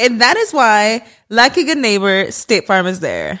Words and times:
And 0.00 0.20
that 0.22 0.38
is 0.38 0.52
why, 0.52 1.06
like 1.28 1.58
a 1.58 1.64
good 1.64 1.76
neighbor, 1.76 2.30
State 2.30 2.66
Farm 2.66 2.86
is 2.86 3.00
there. 3.00 3.40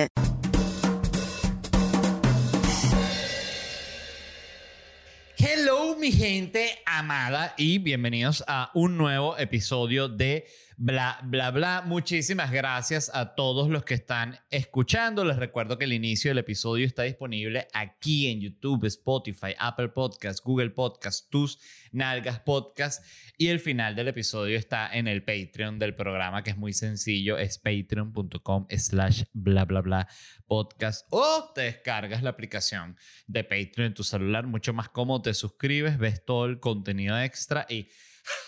Hello, 5.37 5.95
mi 5.97 6.11
gente 6.11 6.79
amada, 6.85 7.53
y 7.57 7.77
bienvenidos 7.79 8.43
a 8.47 8.71
un 8.73 8.97
nuevo 8.97 9.37
episodio 9.37 10.07
de 10.07 10.45
Bla, 10.83 11.19
bla, 11.21 11.51
bla. 11.51 11.83
Muchísimas 11.85 12.51
gracias 12.51 13.11
a 13.13 13.35
todos 13.35 13.69
los 13.69 13.83
que 13.83 13.93
están 13.93 14.39
escuchando. 14.49 15.23
Les 15.23 15.37
recuerdo 15.37 15.77
que 15.77 15.85
el 15.85 15.93
inicio 15.93 16.31
del 16.31 16.39
episodio 16.39 16.87
está 16.87 17.03
disponible 17.03 17.67
aquí 17.71 18.25
en 18.31 18.41
YouTube, 18.41 18.85
Spotify, 18.85 19.53
Apple 19.59 19.89
Podcasts, 19.89 20.41
Google 20.41 20.71
Podcasts, 20.71 21.29
Tus 21.29 21.59
Nalgas 21.91 22.39
Podcast. 22.39 23.05
Y 23.37 23.49
el 23.49 23.59
final 23.59 23.95
del 23.95 24.07
episodio 24.07 24.57
está 24.57 24.91
en 24.91 25.07
el 25.07 25.23
Patreon 25.23 25.77
del 25.77 25.93
programa, 25.93 26.41
que 26.41 26.49
es 26.49 26.57
muy 26.57 26.73
sencillo. 26.73 27.37
Es 27.37 27.59
patreon.com 27.59 28.65
slash 28.75 29.25
bla, 29.33 29.65
bla, 29.65 29.81
bla 29.81 30.07
podcast. 30.47 31.05
O 31.11 31.51
te 31.53 31.61
descargas 31.61 32.23
la 32.23 32.31
aplicación 32.31 32.97
de 33.27 33.43
Patreon 33.43 33.85
en 33.85 33.93
tu 33.93 34.03
celular. 34.03 34.47
Mucho 34.47 34.73
más 34.73 34.89
cómodo. 34.89 35.21
Te 35.21 35.35
suscribes, 35.35 35.99
ves 35.99 36.25
todo 36.25 36.47
el 36.47 36.59
contenido 36.59 37.21
extra 37.21 37.67
y... 37.69 37.87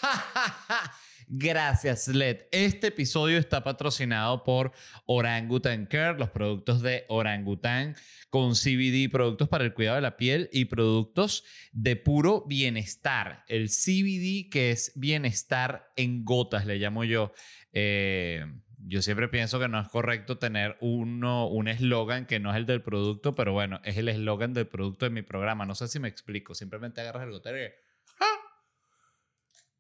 Gracias, 1.36 2.10
Led. 2.10 2.42
Este 2.52 2.88
episodio 2.88 3.40
está 3.40 3.64
patrocinado 3.64 4.44
por 4.44 4.72
Orangutan 5.08 5.88
Care, 5.88 6.20
los 6.20 6.30
productos 6.30 6.84
de 6.84 7.06
Orangutan 7.08 7.96
con 8.30 8.54
CBD, 8.54 9.10
productos 9.12 9.50
para 9.50 9.64
el 9.64 9.74
cuidado 9.74 9.96
de 9.96 10.04
la 10.04 10.16
piel 10.16 10.48
y 10.54 10.66
productos 10.66 11.44
de 11.72 11.96
puro 11.96 12.46
bienestar. 12.46 13.46
El 13.48 13.70
CBD 13.70 14.52
que 14.52 14.70
es 14.70 14.92
bienestar 14.94 15.92
en 15.96 16.24
gotas, 16.24 16.68
le 16.68 16.78
llamo 16.78 17.04
yo. 17.04 17.34
Eh, 17.72 18.46
yo 18.78 19.02
siempre 19.02 19.28
pienso 19.28 19.60
que 19.60 19.68
no 19.68 19.82
es 19.82 19.88
correcto 19.88 20.38
tener 20.38 20.78
uno, 20.82 21.48
un 21.48 21.68
eslogan 21.68 22.28
que 22.28 22.40
no 22.40 22.52
es 22.52 22.58
el 22.58 22.68
del 22.68 22.84
producto, 22.84 23.34
pero 23.34 23.54
bueno, 23.54 23.82
es 23.84 23.98
el 23.98 24.08
eslogan 24.08 24.54
del 24.54 24.68
producto 24.68 25.06
de 25.06 25.10
mi 25.10 25.24
programa. 25.24 25.66
No 25.66 25.74
sé 25.74 25.88
si 25.88 26.00
me 26.00 26.10
explico. 26.10 26.54
Simplemente 26.54 27.02
agarras 27.02 27.24
el 27.24 27.32
gotero 27.32 27.58
y 27.60 27.72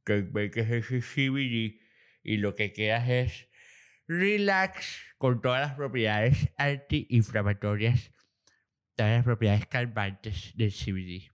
que 0.03 0.21
ve 0.21 0.51
que 0.51 0.61
es 0.61 0.69
ese 0.69 1.01
CBD 1.01 1.79
y 2.23 2.37
lo 2.37 2.55
que 2.55 2.73
queda 2.73 3.05
es 3.07 3.47
relax 4.07 5.01
con 5.17 5.41
todas 5.41 5.61
las 5.61 5.75
propiedades 5.75 6.49
antiinflamatorias, 6.57 8.11
todas 8.95 9.13
las 9.13 9.23
propiedades 9.23 9.67
calmantes 9.67 10.51
del 10.55 10.71
CBD. 10.71 11.31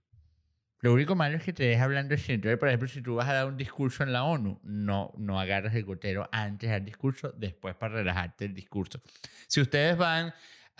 Lo 0.82 0.94
único 0.94 1.14
malo 1.14 1.36
es 1.36 1.42
que 1.42 1.52
te 1.52 1.64
deja 1.64 1.84
hablando 1.84 2.16
siempre. 2.16 2.56
Por 2.56 2.68
ejemplo, 2.68 2.88
si 2.88 3.02
tú 3.02 3.16
vas 3.16 3.28
a 3.28 3.34
dar 3.34 3.46
un 3.46 3.56
discurso 3.58 4.02
en 4.02 4.14
la 4.14 4.24
ONU, 4.24 4.60
no, 4.62 5.12
no 5.18 5.38
agarras 5.38 5.74
el 5.74 5.84
gotero 5.84 6.26
antes 6.32 6.70
del 6.70 6.84
discurso, 6.86 7.32
después 7.36 7.74
para 7.74 7.96
relajarte 7.96 8.46
el 8.46 8.54
discurso. 8.54 9.02
Si 9.46 9.60
ustedes 9.60 9.98
van 9.98 10.32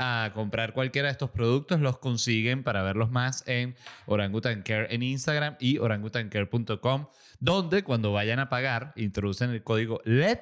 a 0.03 0.33
comprar 0.33 0.73
cualquiera 0.73 1.09
de 1.09 1.13
estos 1.13 1.31
productos, 1.31 1.79
los 1.79 1.99
consiguen 1.99 2.65
para 2.65 2.83
verlos 2.83 3.11
más 3.11 3.47
en 3.47 3.77
Orangutan 4.07 4.63
Care 4.63 4.93
en 4.95 5.03
Instagram 5.03 5.57
y 5.61 5.77
orangutancare.com, 5.77 7.07
donde 7.39 7.85
cuando 7.85 8.11
vayan 8.11 8.39
a 8.39 8.49
pagar, 8.49 8.95
introducen 8.97 9.51
el 9.51 9.63
código 9.63 10.01
LED 10.07 10.39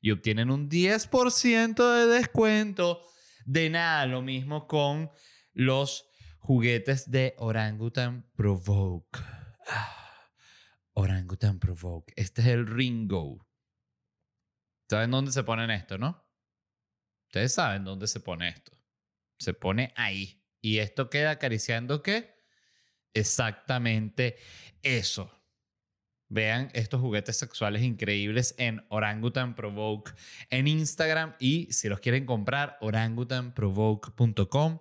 y 0.00 0.10
obtienen 0.10 0.50
un 0.50 0.70
10% 0.70 1.74
de 1.74 2.06
descuento. 2.06 3.02
De 3.44 3.68
nada, 3.68 4.06
lo 4.06 4.22
mismo 4.22 4.66
con 4.66 5.10
los 5.52 6.08
juguetes 6.38 7.10
de 7.10 7.34
Orangutan 7.36 8.30
Provoke. 8.34 9.20
Ah, 9.68 10.30
Orangutan 10.94 11.58
Provoke. 11.58 12.14
Este 12.16 12.40
es 12.40 12.48
el 12.48 12.66
Ringo. 12.66 13.46
¿Saben 14.88 15.10
dónde 15.10 15.30
se 15.30 15.44
ponen 15.44 15.70
esto, 15.70 15.98
no? 15.98 16.24
Ustedes 17.26 17.52
saben 17.52 17.84
dónde 17.84 18.06
se 18.06 18.20
pone 18.20 18.48
esto 18.48 18.73
se 19.44 19.54
pone 19.54 19.92
ahí. 19.96 20.40
Y 20.60 20.78
esto 20.78 21.10
queda 21.10 21.32
acariciando 21.32 22.02
qué? 22.02 22.34
Exactamente 23.12 24.36
eso. 24.82 25.30
Vean 26.28 26.70
estos 26.72 27.00
juguetes 27.00 27.36
sexuales 27.36 27.82
increíbles 27.82 28.54
en 28.58 28.84
Orangutan 28.88 29.54
Provoke 29.54 30.14
en 30.50 30.66
Instagram 30.66 31.34
y 31.38 31.72
si 31.72 31.88
los 31.88 32.00
quieren 32.00 32.26
comprar, 32.26 32.76
orangutanprovoke.com. 32.80 34.80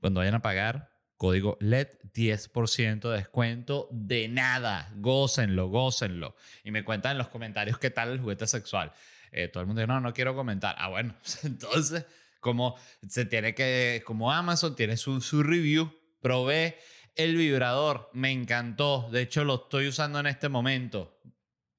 Cuando 0.00 0.20
vayan 0.20 0.36
a 0.36 0.42
pagar, 0.42 0.90
código 1.16 1.58
LED 1.60 1.88
10% 2.14 3.10
de 3.10 3.16
descuento 3.16 3.88
de 3.90 4.28
nada. 4.28 4.90
Gócenlo, 4.96 5.68
gócenlo. 5.68 6.36
Y 6.64 6.70
me 6.70 6.84
cuentan 6.84 7.12
en 7.12 7.18
los 7.18 7.28
comentarios 7.28 7.78
qué 7.78 7.90
tal 7.90 8.12
el 8.12 8.20
juguete 8.20 8.46
sexual. 8.46 8.92
Eh, 9.32 9.48
todo 9.48 9.60
el 9.60 9.66
mundo 9.66 9.80
dice, 9.80 9.88
no, 9.88 10.00
no 10.00 10.14
quiero 10.14 10.34
comentar. 10.34 10.76
Ah, 10.78 10.88
bueno, 10.88 11.14
entonces 11.42 12.06
como 12.48 12.76
se 13.06 13.26
tiene 13.26 13.54
que, 13.54 14.02
como 14.06 14.32
Amazon 14.32 14.74
tiene 14.74 14.96
su, 14.96 15.20
su 15.20 15.42
review, 15.42 15.92
probé 16.22 16.78
el 17.14 17.36
vibrador, 17.36 18.08
me 18.14 18.30
encantó, 18.30 19.10
de 19.12 19.20
hecho 19.20 19.44
lo 19.44 19.56
estoy 19.64 19.88
usando 19.88 20.18
en 20.18 20.26
este 20.28 20.48
momento. 20.48 21.20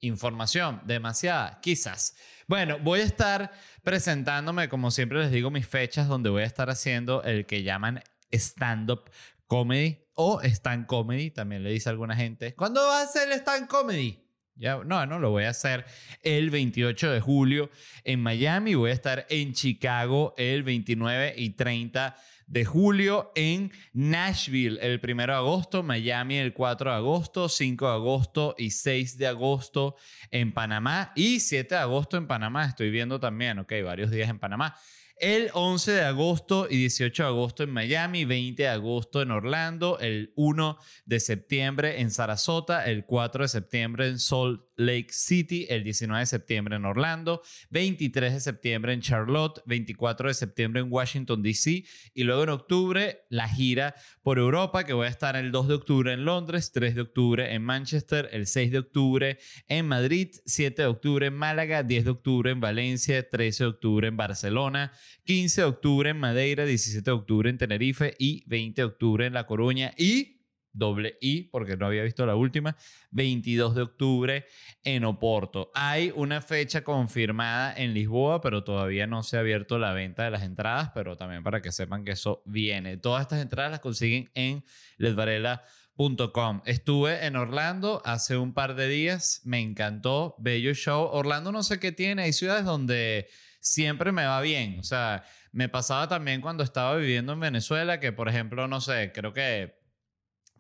Información, 0.02 0.82
demasiada, 0.86 1.60
quizás. 1.60 2.16
Bueno, 2.48 2.78
voy 2.78 3.00
a 3.00 3.04
estar 3.04 3.52
presentándome, 3.84 4.70
como 4.70 4.92
siempre 4.92 5.20
les 5.20 5.32
digo, 5.32 5.50
mis 5.50 5.66
fechas 5.66 6.08
donde 6.08 6.30
voy 6.30 6.44
a 6.44 6.46
estar 6.46 6.70
haciendo 6.70 7.24
el 7.24 7.48
que 7.48 7.64
llaman 7.64 8.04
stand-up 8.32 9.10
comedy 9.48 10.06
o 10.14 10.40
stand 10.44 10.86
comedy, 10.86 11.32
también 11.32 11.64
le 11.64 11.72
dice 11.72 11.90
alguna 11.90 12.16
gente. 12.16 12.54
¿Cuándo 12.54 12.86
va 12.86 13.02
a 13.02 13.08
ser 13.08 13.32
el 13.32 13.40
stand 13.40 13.68
comedy? 13.68 14.29
Ya, 14.60 14.76
no, 14.86 15.06
no, 15.06 15.20
lo 15.20 15.32
voy 15.32 15.46
a 15.46 15.52
hacer 15.52 15.86
el 16.22 16.50
28 16.50 17.12
de 17.12 17.22
julio 17.22 17.72
en 18.04 18.22
Miami. 18.22 18.76
Voy 18.76 18.92
a 18.92 18.94
estar 18.94 19.26
en 19.30 19.54
Chicago 19.54 20.34
el 20.38 20.64
29 20.64 21.34
y 21.38 21.52
30 21.52 22.18
de 22.46 22.66
julio 22.66 23.32
en 23.36 23.72
Nashville 23.94 24.78
el 24.82 25.00
1 25.02 25.28
de 25.28 25.34
agosto, 25.34 25.82
Miami 25.82 26.40
el 26.40 26.54
4 26.54 26.92
de 26.92 26.98
agosto, 26.98 27.48
5 27.48 27.88
de 27.88 27.94
agosto 27.94 28.56
y 28.58 28.72
6 28.72 29.18
de 29.18 29.28
agosto 29.28 29.96
en 30.30 30.52
Panamá 30.52 31.14
y 31.16 31.40
7 31.40 31.76
de 31.76 31.82
agosto 31.82 32.18
en 32.18 32.28
Panamá. 32.28 32.66
Estoy 32.66 32.90
viendo 32.90 33.18
también, 33.18 33.60
ok, 33.60 33.72
varios 33.86 34.12
días 34.12 34.30
en 34.30 34.40
Panamá. 34.40 34.76
El 35.20 35.50
11 35.54 35.92
de 35.92 36.02
agosto 36.04 36.68
y 36.70 36.78
18 36.78 37.24
de 37.24 37.28
agosto 37.28 37.64
en 37.64 37.72
Miami, 37.72 38.24
20 38.24 38.64
de 38.64 38.70
agosto 38.70 39.22
en 39.22 39.32
Orlando, 39.32 40.00
el 40.00 40.32
1 40.38 40.78
de 41.06 41.20
septiembre 41.20 42.00
en 42.00 42.10
Sarasota, 42.10 42.86
el 42.86 43.06
4 43.06 43.44
de 43.44 43.48
septiembre 43.50 44.08
en 44.08 44.18
Salt 44.18 44.62
Lake 44.80 45.10
City, 45.12 45.68
el 45.70 45.84
19 45.84 46.22
de 46.22 46.26
septiembre 46.26 46.78
en 46.78 46.86
Orlando, 46.86 47.42
23 47.70 48.34
de 48.34 48.40
septiembre 48.40 48.94
en 48.94 49.02
Charlotte, 49.02 49.62
24 49.66 50.30
de 50.30 50.34
septiembre 50.34 50.82
en 50.82 50.88
Washington, 50.90 51.44
D.C. 51.44 51.84
y 52.14 52.24
luego 52.24 52.44
en 52.44 52.50
octubre 52.50 53.26
la 53.30 53.50
gira 53.50 53.94
por 54.24 54.40
Europa, 54.40 54.86
que 54.86 54.94
voy 54.94 55.08
a 55.08 55.10
estar 55.10 55.36
el 55.36 55.52
2 55.52 55.68
de 55.68 55.74
octubre 55.74 56.14
en 56.14 56.24
Londres, 56.24 56.72
3 56.72 56.96
de 56.96 57.02
octubre 57.02 57.54
en 57.54 57.62
Manchester, 57.62 58.30
el 58.32 58.48
6 58.48 58.72
de 58.72 58.80
octubre 58.80 59.38
en 59.68 59.86
Madrid, 59.86 60.30
7 60.46 60.82
de 60.82 60.88
octubre 60.88 61.28
en 61.28 61.34
Málaga, 61.36 61.84
10 61.84 62.06
de 62.06 62.12
octubre 62.12 62.52
en 62.52 62.62
Valencia, 62.62 63.30
13 63.30 63.66
de 63.66 63.70
octubre 63.70 64.08
en 64.08 64.18
Barcelona, 64.18 64.94
15 65.26 65.62
de 65.62 65.68
octubre 65.68 66.10
en 66.10 66.20
Madeira, 66.20 66.66
17 66.66 67.04
de 67.04 67.12
octubre 67.12 67.50
en 67.50 67.58
Tenerife 67.58 68.16
y 68.18 68.44
20 68.48 68.82
de 68.82 68.86
octubre 68.86 69.26
en 69.26 69.34
La 69.34 69.46
Coruña 69.46 69.94
y 69.98 70.39
doble 70.74 71.18
I, 71.22 71.44
porque 71.44 71.78
no 71.78 71.88
había 71.88 72.04
visto 72.04 72.26
la 72.26 72.36
última, 72.36 72.76
22 73.12 73.76
de 73.76 73.82
octubre 73.82 74.46
en 74.84 75.04
Oporto. 75.06 75.72
Hay 75.74 76.12
una 76.16 76.42
fecha 76.42 76.84
confirmada 76.84 77.74
en 77.76 77.94
Lisboa, 77.94 78.42
pero 78.42 78.64
todavía 78.64 79.08
no 79.08 79.24
se 79.24 79.38
ha 79.38 79.42
abierto 79.42 79.78
la 79.80 79.94
venta 79.94 80.24
de 80.24 80.32
las 80.32 80.44
entradas, 80.44 80.92
pero 80.94 81.18
también 81.18 81.44
para 81.44 81.62
que 81.62 81.72
sepan 81.72 82.04
que 82.04 82.12
eso 82.12 82.42
viene. 82.46 82.98
Todas 82.98 83.22
estas 83.22 83.42
entradas 83.42 83.72
las 83.72 83.80
consiguen 83.80 84.30
en 84.34 84.64
ledvarela.com. 84.98 86.62
Estuve 86.66 87.26
en 87.26 87.36
Orlando 87.36 88.02
hace 88.06 88.38
un 88.38 88.54
par 88.54 88.76
de 88.76 88.88
días, 88.88 89.42
me 89.44 89.60
encantó, 89.60 90.36
bello 90.40 90.74
show. 90.74 91.10
Orlando 91.12 91.52
no 91.52 91.64
sé 91.64 91.80
qué 91.80 91.92
tiene, 91.92 92.24
hay 92.24 92.34
ciudades 92.34 92.66
donde 92.66 93.28
siempre 93.60 94.12
me 94.12 94.26
va 94.26 94.42
bien. 94.42 94.80
O 94.80 94.84
sea, 94.84 95.24
me 95.52 95.70
pasaba 95.70 96.08
también 96.08 96.42
cuando 96.42 96.64
estaba 96.64 96.96
viviendo 96.96 97.34
en 97.34 97.40
Venezuela, 97.40 98.00
que 98.00 98.12
por 98.12 98.30
ejemplo, 98.30 98.68
no 98.68 98.82
sé, 98.82 99.12
creo 99.14 99.34
que 99.34 99.79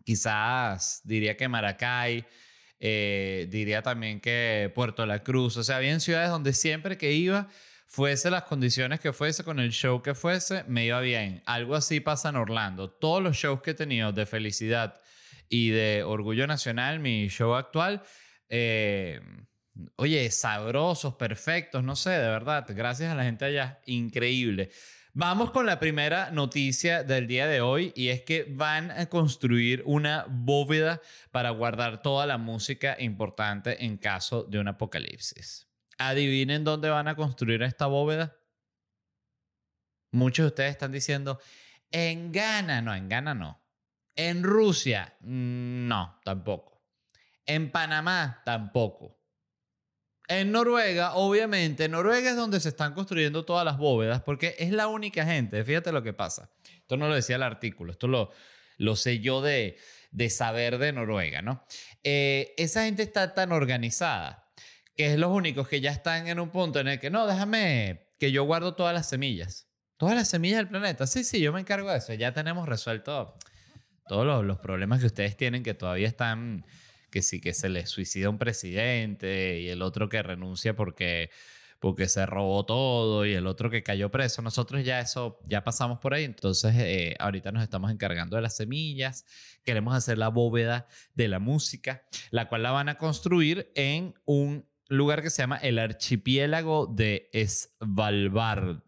quizás 0.09 1.01
diría 1.03 1.37
que 1.37 1.47
Maracay, 1.47 2.25
eh, 2.79 3.45
diría 3.51 3.83
también 3.83 4.19
que 4.19 4.71
Puerto 4.73 5.05
La 5.05 5.21
Cruz, 5.21 5.55
o 5.55 5.63
sea, 5.63 5.77
había 5.77 5.99
ciudades 5.99 6.31
donde 6.31 6.53
siempre 6.53 6.97
que 6.97 7.13
iba, 7.13 7.47
fuese 7.85 8.31
las 8.31 8.41
condiciones 8.41 8.99
que 8.99 9.13
fuese, 9.13 9.43
con 9.43 9.59
el 9.59 9.69
show 9.71 10.01
que 10.01 10.15
fuese, 10.15 10.63
me 10.63 10.83
iba 10.83 10.99
bien. 11.01 11.43
Algo 11.45 11.75
así 11.75 11.99
pasa 11.99 12.29
en 12.29 12.37
Orlando. 12.37 12.89
Todos 12.89 13.21
los 13.21 13.37
shows 13.37 13.61
que 13.61 13.71
he 13.71 13.73
tenido 13.75 14.11
de 14.11 14.25
felicidad 14.25 14.99
y 15.47 15.69
de 15.69 16.01
orgullo 16.01 16.47
nacional, 16.47 16.99
mi 16.99 17.27
show 17.27 17.53
actual, 17.53 18.01
eh, 18.49 19.21
oye, 19.95 20.31
sabrosos, 20.31 21.13
perfectos, 21.17 21.83
no 21.83 21.95
sé, 21.95 22.09
de 22.09 22.29
verdad, 22.29 22.65
gracias 22.69 23.11
a 23.11 23.15
la 23.15 23.25
gente 23.25 23.45
allá, 23.45 23.79
increíble. 23.85 24.71
Vamos 25.19 25.51
con 25.51 25.65
la 25.65 25.81
primera 25.81 26.31
noticia 26.31 27.03
del 27.03 27.27
día 27.27 27.45
de 27.45 27.59
hoy 27.59 27.91
y 27.93 28.07
es 28.07 28.21
que 28.21 28.45
van 28.47 28.89
a 28.89 29.07
construir 29.07 29.83
una 29.85 30.25
bóveda 30.29 31.01
para 31.29 31.49
guardar 31.49 32.01
toda 32.01 32.25
la 32.25 32.37
música 32.37 32.95
importante 32.97 33.83
en 33.83 33.97
caso 33.97 34.43
de 34.43 34.59
un 34.59 34.69
apocalipsis. 34.69 35.67
Adivinen 35.97 36.63
dónde 36.63 36.89
van 36.89 37.09
a 37.09 37.17
construir 37.17 37.63
esta 37.63 37.87
bóveda. 37.87 38.37
Muchos 40.13 40.45
de 40.45 40.47
ustedes 40.47 40.71
están 40.71 40.93
diciendo, 40.93 41.41
en 41.91 42.31
Ghana, 42.31 42.81
no, 42.81 42.95
en 42.95 43.09
Ghana 43.09 43.33
no. 43.33 43.61
En 44.15 44.41
Rusia, 44.41 45.17
no, 45.19 46.17
tampoco. 46.23 46.81
En 47.45 47.73
Panamá, 47.73 48.41
tampoco. 48.45 49.18
En 50.29 50.51
Noruega, 50.51 51.15
obviamente, 51.15 51.89
Noruega 51.89 52.29
es 52.29 52.35
donde 52.35 52.59
se 52.59 52.69
están 52.69 52.93
construyendo 52.93 53.45
todas 53.45 53.65
las 53.65 53.79
bóvedas 53.79 54.21
porque 54.21 54.55
es 54.59 54.71
la 54.71 54.87
única 54.87 55.25
gente, 55.25 55.63
fíjate 55.63 55.91
lo 55.91 56.03
que 56.03 56.13
pasa. 56.13 56.51
Esto 56.75 56.97
no 56.97 57.07
lo 57.07 57.15
decía 57.15 57.37
el 57.37 57.41
artículo, 57.41 57.91
esto 57.91 58.07
lo, 58.07 58.29
lo 58.77 58.95
sé 58.95 59.21
yo 59.21 59.41
de, 59.41 59.79
de 60.11 60.29
saber 60.29 60.77
de 60.77 60.93
Noruega, 60.93 61.41
¿no? 61.41 61.65
Eh, 62.03 62.53
esa 62.57 62.83
gente 62.83 63.01
está 63.01 63.33
tan 63.33 63.51
organizada 63.51 64.51
que 64.95 65.13
es 65.13 65.17
los 65.17 65.31
únicos 65.31 65.67
que 65.67 65.81
ya 65.81 65.89
están 65.89 66.27
en 66.27 66.39
un 66.39 66.51
punto 66.51 66.79
en 66.79 66.89
el 66.89 66.99
que, 66.99 67.09
no, 67.09 67.25
déjame 67.25 68.11
que 68.19 68.31
yo 68.31 68.43
guardo 68.43 68.75
todas 68.75 68.93
las 68.93 69.09
semillas. 69.09 69.67
Todas 69.97 70.13
las 70.13 70.29
semillas 70.29 70.57
del 70.57 70.69
planeta. 70.69 71.07
Sí, 71.07 71.23
sí, 71.23 71.39
yo 71.39 71.51
me 71.51 71.59
encargo 71.59 71.89
de 71.89 71.97
eso. 71.97 72.13
Ya 72.13 72.33
tenemos 72.33 72.69
resuelto 72.69 73.35
todos 74.07 74.27
los, 74.27 74.45
los 74.45 74.59
problemas 74.59 74.99
que 74.99 75.07
ustedes 75.07 75.35
tienen 75.35 75.63
que 75.63 75.73
todavía 75.73 76.07
están 76.07 76.65
que 77.09 77.21
sí 77.21 77.41
que 77.41 77.53
se 77.53 77.69
le 77.69 77.85
suicida 77.85 78.29
un 78.29 78.37
presidente 78.37 79.59
y 79.59 79.69
el 79.69 79.81
otro 79.81 80.09
que 80.09 80.21
renuncia 80.21 80.75
porque 80.75 81.29
porque 81.79 82.09
se 82.09 82.25
robó 82.25 82.65
todo 82.65 83.25
y 83.25 83.33
el 83.33 83.47
otro 83.47 83.69
que 83.69 83.83
cayó 83.83 84.11
preso. 84.11 84.41
Nosotros 84.41 84.83
ya 84.83 84.99
eso, 84.99 85.39
ya 85.47 85.63
pasamos 85.63 85.99
por 85.99 86.13
ahí, 86.13 86.25
entonces 86.25 86.75
eh, 86.75 87.15
ahorita 87.19 87.51
nos 87.51 87.63
estamos 87.63 87.91
encargando 87.91 88.35
de 88.35 88.41
las 88.41 88.55
semillas, 88.55 89.25
queremos 89.63 89.95
hacer 89.95 90.17
la 90.17 90.27
bóveda 90.27 90.87
de 91.15 91.29
la 91.29 91.39
música, 91.39 92.03
la 92.31 92.49
cual 92.49 92.63
la 92.63 92.71
van 92.71 92.89
a 92.89 92.97
construir 92.97 93.71
en 93.75 94.13
un 94.25 94.67
lugar 94.89 95.21
que 95.21 95.29
se 95.29 95.41
llama 95.41 95.57
el 95.57 95.79
archipiélago 95.79 96.87
de 96.87 97.29
Svalbard, 97.33 98.81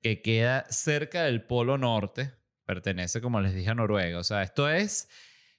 que 0.00 0.22
queda 0.22 0.64
cerca 0.70 1.24
del 1.24 1.42
Polo 1.42 1.76
Norte, 1.76 2.34
pertenece, 2.66 3.20
como 3.20 3.40
les 3.40 3.54
dije, 3.54 3.70
a 3.70 3.74
Noruega. 3.74 4.18
O 4.18 4.24
sea, 4.24 4.42
esto 4.42 4.68
es 4.68 5.08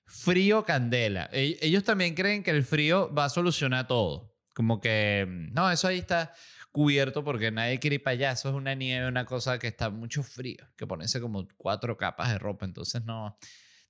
frío 0.10 0.66
candela. 0.66 1.30
E-, 1.32 1.58
ellos 1.62 1.84
también 1.84 2.16
creen 2.16 2.44
que 2.44 2.52
el 2.52 2.64
frío 2.64 3.14
va 3.14 3.26
a 3.26 3.30
solucionar 3.30 3.88
todo. 3.88 4.36
Como 4.54 4.82
que, 4.82 5.26
mm, 5.28 5.54
no, 5.54 5.72
eso 5.72 5.88
ahí 5.88 6.00
está 6.00 6.34
cubierto 6.72 7.24
porque 7.24 7.52
nadie 7.52 7.80
quiere 7.80 7.96
ir 7.96 8.04
para 8.04 8.14
allá. 8.14 8.32
Eso 8.32 8.50
es 8.50 8.56
una 8.56 8.76
nieve, 8.76 9.08
una 9.08 9.26
cosa 9.26 9.60
que 9.60 9.68
está 9.68 9.90
mucho 9.90 10.24
frío, 10.24 10.68
que 10.76 10.88
ponerse 10.88 11.22
como 11.22 11.48
cuatro 11.58 11.98
capas 11.98 12.32
de 12.32 12.40
ropa. 12.40 12.66
Entonces, 12.66 13.04
no, 13.06 13.38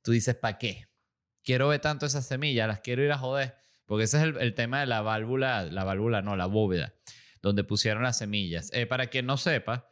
tú 0.01 0.11
dices, 0.11 0.35
¿para 0.35 0.57
qué? 0.57 0.87
Quiero 1.43 1.69
ver 1.69 1.79
tanto 1.79 2.05
esas 2.05 2.27
semillas, 2.27 2.67
las 2.67 2.81
quiero 2.81 3.03
ir 3.03 3.11
a 3.11 3.17
joder. 3.17 3.55
Porque 3.85 4.03
ese 4.03 4.17
es 4.17 4.35
el, 4.39 4.53
tema 4.53 4.81
de 4.81 4.85
la 4.85 5.01
válvula, 5.01 5.63
la 5.63 5.83
válvula 5.83 6.21
no, 6.21 6.35
la 6.35 6.45
bóveda, 6.45 6.93
donde 7.41 7.63
pusieron 7.63 8.03
las 8.03 8.19
semillas. 8.19 8.69
Eh, 8.71 8.85
para 8.85 9.07
quien 9.07 9.25
no 9.25 9.35
sepa, 9.35 9.89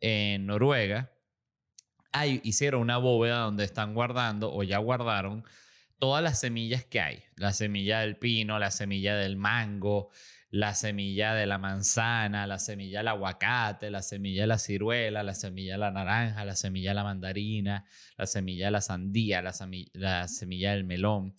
en 0.00 0.46
Noruega, 0.46 1.12
hicieron 2.24 2.80
una 2.80 2.96
bóveda 2.96 3.40
donde 3.40 3.64
están 3.64 3.92
guardando 3.92 4.52
o 4.52 4.62
ya 4.62 4.78
guardaron 4.78 5.44
todas 5.98 6.22
las 6.22 6.40
semillas 6.40 6.84
que 6.84 7.00
hay. 7.00 7.22
La 7.36 7.52
semilla 7.52 8.00
del 8.00 8.16
pino, 8.16 8.58
la 8.58 8.70
semilla 8.70 9.16
del 9.16 9.36
mango, 9.36 10.10
la 10.50 10.74
semilla 10.74 11.34
de 11.34 11.46
la 11.46 11.58
manzana, 11.58 12.46
la 12.46 12.58
semilla 12.58 13.00
del 13.00 13.08
aguacate, 13.08 13.90
la 13.90 14.02
semilla 14.02 14.42
de 14.42 14.46
la 14.46 14.58
ciruela, 14.58 15.22
la 15.22 15.34
semilla 15.34 15.72
de 15.72 15.78
la 15.78 15.90
naranja, 15.90 16.44
la 16.44 16.56
semilla 16.56 16.90
de 16.90 16.94
la 16.94 17.04
mandarina, 17.04 17.84
la 18.16 18.26
semilla 18.26 18.66
de 18.66 18.70
la 18.70 18.80
sandía, 18.80 19.42
la, 19.42 19.52
la 19.92 20.28
semilla 20.28 20.72
del 20.72 20.84
melón. 20.84 21.34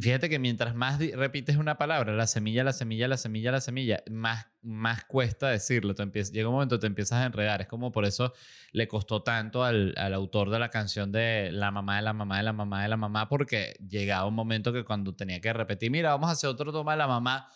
Fíjate 0.00 0.28
que 0.28 0.38
mientras 0.38 0.76
más 0.76 1.00
repites 1.00 1.56
una 1.56 1.76
palabra, 1.76 2.12
la 2.12 2.28
semilla, 2.28 2.62
la 2.62 2.72
semilla, 2.72 3.08
la 3.08 3.16
semilla, 3.16 3.50
la 3.50 3.60
semilla, 3.60 4.02
más, 4.08 4.46
más 4.62 5.04
cuesta 5.04 5.48
decirlo. 5.48 5.96
Te 5.96 6.06
llega 6.06 6.48
un 6.48 6.54
momento 6.54 6.78
te 6.78 6.86
empiezas 6.86 7.20
a 7.20 7.26
enredar. 7.26 7.62
Es 7.62 7.66
como 7.66 7.90
por 7.90 8.04
eso 8.04 8.32
le 8.70 8.86
costó 8.86 9.24
tanto 9.24 9.64
al, 9.64 9.94
al, 9.96 10.14
autor 10.14 10.50
de 10.50 10.60
la 10.60 10.70
canción 10.70 11.10
de 11.10 11.50
la 11.50 11.72
mamá 11.72 11.96
de 11.96 12.02
la 12.02 12.12
mamá 12.12 12.36
de 12.36 12.42
la 12.44 12.52
mamá 12.52 12.82
de 12.82 12.88
la 12.88 12.96
mamá, 12.96 13.28
porque 13.28 13.76
llegaba 13.88 14.26
un 14.26 14.34
momento 14.34 14.72
que 14.72 14.84
cuando 14.84 15.16
tenía 15.16 15.40
que 15.40 15.52
repetir, 15.52 15.90
mira, 15.90 16.10
vamos 16.10 16.28
a 16.28 16.32
hacer 16.32 16.48
otro 16.48 16.70
toma 16.70 16.92
de 16.92 16.98
la 16.98 17.08
mamá 17.08 17.48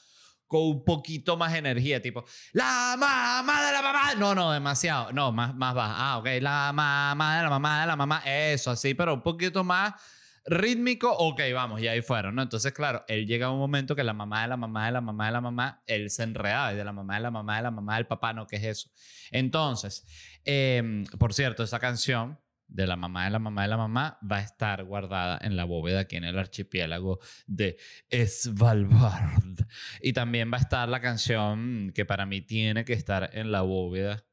con 0.48 0.62
un 0.62 0.84
poquito 0.84 1.36
más 1.36 1.54
energía, 1.54 2.02
tipo, 2.02 2.24
la 2.52 2.96
mamá 2.98 3.66
de 3.66 3.72
la 3.72 3.82
mamá. 3.82 4.14
No, 4.18 4.34
no, 4.34 4.50
demasiado. 4.50 5.12
No, 5.12 5.30
más, 5.30 5.54
más 5.54 5.74
baja. 5.74 5.94
Ah, 5.96 6.18
ok, 6.18 6.26
la 6.40 6.72
mamá 6.72 7.36
de 7.36 7.42
la 7.44 7.50
mamá 7.50 7.80
de 7.82 7.86
la 7.86 7.96
mamá. 7.96 8.22
Eso, 8.26 8.72
así, 8.72 8.94
pero 8.94 9.14
un 9.14 9.22
poquito 9.22 9.62
más 9.62 9.94
rítmico, 10.44 11.12
ok, 11.12 11.40
vamos, 11.54 11.80
y 11.80 11.88
ahí 11.88 12.02
fueron, 12.02 12.34
¿no? 12.34 12.42
Entonces, 12.42 12.72
claro, 12.72 13.04
él 13.08 13.26
llega 13.26 13.46
a 13.46 13.50
un 13.50 13.58
momento 13.58 13.94
que 13.94 14.04
la 14.04 14.12
mamá 14.12 14.42
de 14.42 14.48
la 14.48 14.56
mamá 14.56 14.86
de 14.86 14.92
la 14.92 15.00
mamá 15.00 15.26
de 15.26 15.32
la 15.32 15.40
mamá, 15.40 15.82
él 15.86 16.10
se 16.10 16.24
enredaba, 16.24 16.72
y 16.72 16.76
de 16.76 16.84
la 16.84 16.92
mamá 16.92 17.16
de 17.16 17.20
la 17.22 17.30
mamá 17.30 17.56
de 17.56 17.62
la 17.62 17.70
mamá 17.70 17.96
del 17.96 18.06
papá, 18.06 18.32
no, 18.32 18.46
¿qué 18.46 18.56
es 18.56 18.64
eso? 18.64 18.90
Entonces, 19.30 20.06
em, 20.44 21.04
por 21.18 21.32
cierto, 21.34 21.62
esa 21.62 21.78
canción 21.78 22.38
de 22.72 22.86
la 22.86 22.96
mamá 22.96 23.24
de 23.24 23.30
la 23.30 23.38
mamá 23.38 23.62
de 23.62 23.68
la 23.68 23.76
mamá 23.76 24.18
va 24.28 24.38
a 24.38 24.42
estar 24.42 24.82
guardada 24.84 25.38
en 25.42 25.56
la 25.56 25.64
bóveda 25.64 26.00
aquí 26.00 26.16
en 26.16 26.24
el 26.24 26.38
archipiélago 26.38 27.20
de 27.46 27.76
Svalbard. 28.10 29.66
Y 30.00 30.12
también 30.12 30.50
va 30.50 30.56
a 30.56 30.60
estar 30.60 30.88
la 30.88 31.00
canción 31.00 31.92
que 31.94 32.04
para 32.06 32.24
mí 32.26 32.40
tiene 32.40 32.84
que 32.84 32.94
estar 32.94 33.30
en 33.34 33.52
la 33.52 33.62
bóveda 33.62 34.24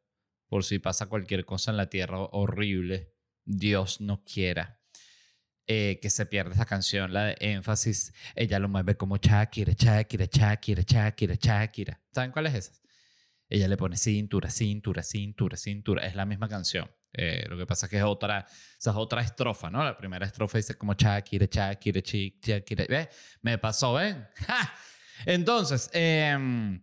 por 0.48 0.63
si 0.63 0.80
pasa 0.80 1.08
cualquier 1.08 1.46
cosa 1.46 1.72
en 1.72 1.78
la 1.78 1.89
tierra 1.89 2.20
horrible. 2.20 3.13
Dios 3.46 4.00
no 4.00 4.24
quiera. 4.24 4.79
Eh, 5.72 6.00
que 6.02 6.10
se 6.10 6.26
pierde 6.26 6.56
esa 6.56 6.66
canción, 6.66 7.14
la 7.14 7.26
de 7.26 7.38
énfasis. 7.42 8.12
Ella 8.34 8.58
lo 8.58 8.68
mueve 8.68 8.98
como 8.98 9.18
Shakira, 9.18 9.74
Shakira, 9.78 10.26
Shakira, 10.26 10.82
Shakira, 10.82 11.36
Shakira. 11.36 12.02
¿Saben 12.12 12.32
cuál 12.32 12.48
es 12.48 12.56
esa? 12.56 12.72
Ella 13.48 13.68
le 13.68 13.78
pone 13.78 13.96
cintura, 13.96 14.50
cintura, 14.50 15.04
cintura, 15.04 15.56
cintura. 15.58 16.08
Es 16.08 16.16
la 16.16 16.26
misma 16.26 16.50
canción. 16.50 16.90
Eh, 17.14 17.46
lo 17.48 17.56
que 17.56 17.68
pasa 17.68 17.86
es 17.86 17.92
que 17.92 17.98
es 17.98 18.04
otra, 18.04 18.48
esa 18.80 18.90
es 18.90 18.96
otra 18.96 19.22
estrofa, 19.22 19.70
¿no? 19.70 19.84
La 19.84 19.96
primera 19.96 20.26
estrofa 20.26 20.58
dice 20.58 20.74
como 20.76 20.96
Shakira, 20.96 21.46
Shakira, 21.46 22.02
Shakira. 22.02 22.86
¿Ves? 22.90 23.10
Me 23.44 23.60
pasó, 23.60 23.94
¿ven? 23.94 24.28
¡Ja! 24.48 24.74
Entonces, 25.28 25.92
em, 25.94 26.82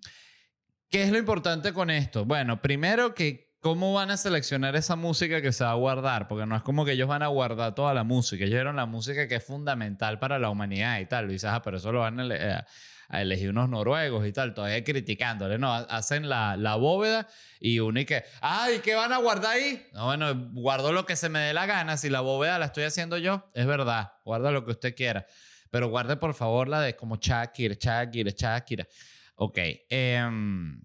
¿qué 0.89 1.03
es 1.03 1.11
lo 1.11 1.19
importante 1.19 1.73
con 1.73 1.91
esto? 1.91 2.25
Bueno, 2.25 2.63
primero 2.63 3.17
que 3.17 3.46
cómo 3.67 3.93
van 3.93 4.13
a 4.13 4.17
seleccionar 4.17 4.77
esa 4.77 4.95
música 4.95 5.43
que 5.43 5.51
se 5.51 5.65
va 5.65 5.73
a 5.73 5.75
guardar, 5.75 6.29
porque 6.29 6.47
no 6.47 6.55
es 6.55 6.63
como 6.63 6.85
que 6.85 6.93
ellos 6.93 7.09
van 7.09 7.25
a 7.25 7.27
guardar 7.27 7.75
toda 7.75 7.93
la 7.95 8.05
música, 8.05 8.45
ellos 8.45 8.55
dieron 8.55 8.77
la 8.77 8.87
música 8.87 9.27
que 9.27 9.35
es 9.35 9.45
fundamental 9.45 10.21
para 10.21 10.39
la 10.39 10.51
humanidad 10.51 11.01
y 11.01 11.07
tal. 11.07 11.29
Y 11.29 11.33
dices, 11.33 11.51
ah, 11.53 11.63
pero 11.63 11.79
eso 11.79 11.91
lo 11.91 11.99
van 11.99 12.21
a, 12.21 12.23
ele- 12.23 12.39
eh, 12.41 12.61
a 13.09 13.23
elegir 13.23 13.51
unos 13.51 13.69
noruegos 13.69 14.25
y 14.25 14.31
tal, 14.33 14.55
todavía 14.55 14.85
criticándole, 14.85 15.59
no, 15.59 15.75
hacen 15.75 16.29
la, 16.29 16.57
la 16.57 16.77
bóveda 16.77 17.27
y 17.59 17.81
uno 17.81 17.99
y 17.99 18.05
que, 18.05 18.23
ay, 18.41 18.79
¿qué 18.85 18.95
van 18.95 19.13
a 19.13 19.17
guardar 19.17 19.57
ahí? 19.57 19.85
No, 19.93 20.05
bueno, 20.05 20.33
guardo 20.53 20.93
lo 20.93 21.05
que 21.05 21.17
se 21.17 21.29
me 21.29 21.41
dé 21.41 21.53
la 21.53 21.67
gana, 21.67 21.97
si 21.97 22.09
la 22.09 22.21
bóveda 22.21 22.61
la 22.61 22.67
estoy 22.67 22.85
haciendo 22.85 23.19
yo, 23.19 23.51
es 23.53 23.67
verdad, 23.67 24.13
guarda 24.25 24.53
lo 24.53 24.65
que 24.65 24.71
usted 24.71 24.95
quiera, 24.95 25.27
pero 25.73 25.89
guarde 25.89 26.17
por 26.17 26.35
favor 26.35 26.69
la 26.69 26.81
de 26.83 26.95
como 26.95 27.17
Shakira, 27.17 27.75
Shakira, 27.77 28.31
Shakira. 28.31 28.87
Ok, 29.35 29.59
em, 29.91 30.81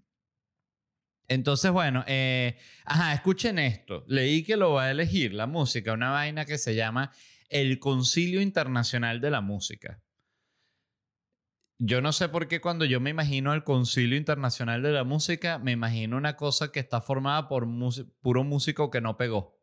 entonces, 1.28 1.70
bueno, 1.70 2.04
eh, 2.06 2.58
ajá, 2.84 3.14
escuchen 3.14 3.58
esto. 3.58 4.04
Leí 4.06 4.44
que 4.44 4.56
lo 4.56 4.72
va 4.72 4.84
a 4.84 4.90
elegir 4.90 5.32
la 5.32 5.46
música, 5.46 5.92
una 5.92 6.10
vaina 6.10 6.44
que 6.44 6.58
se 6.58 6.74
llama 6.74 7.12
el 7.48 7.78
Concilio 7.78 8.40
Internacional 8.40 9.20
de 9.20 9.30
la 9.30 9.40
Música. 9.40 10.02
Yo 11.78 12.00
no 12.00 12.12
sé 12.12 12.28
por 12.28 12.48
qué 12.48 12.60
cuando 12.60 12.84
yo 12.84 13.00
me 13.00 13.10
imagino 13.10 13.54
el 13.54 13.64
Concilio 13.64 14.16
Internacional 14.16 14.82
de 14.82 14.92
la 14.92 15.04
Música, 15.04 15.58
me 15.58 15.72
imagino 15.72 16.16
una 16.16 16.36
cosa 16.36 16.70
que 16.70 16.80
está 16.80 17.00
formada 17.00 17.48
por 17.48 17.66
puro 18.20 18.44
músico 18.44 18.90
que 18.90 19.00
no 19.00 19.16
pegó. 19.16 19.58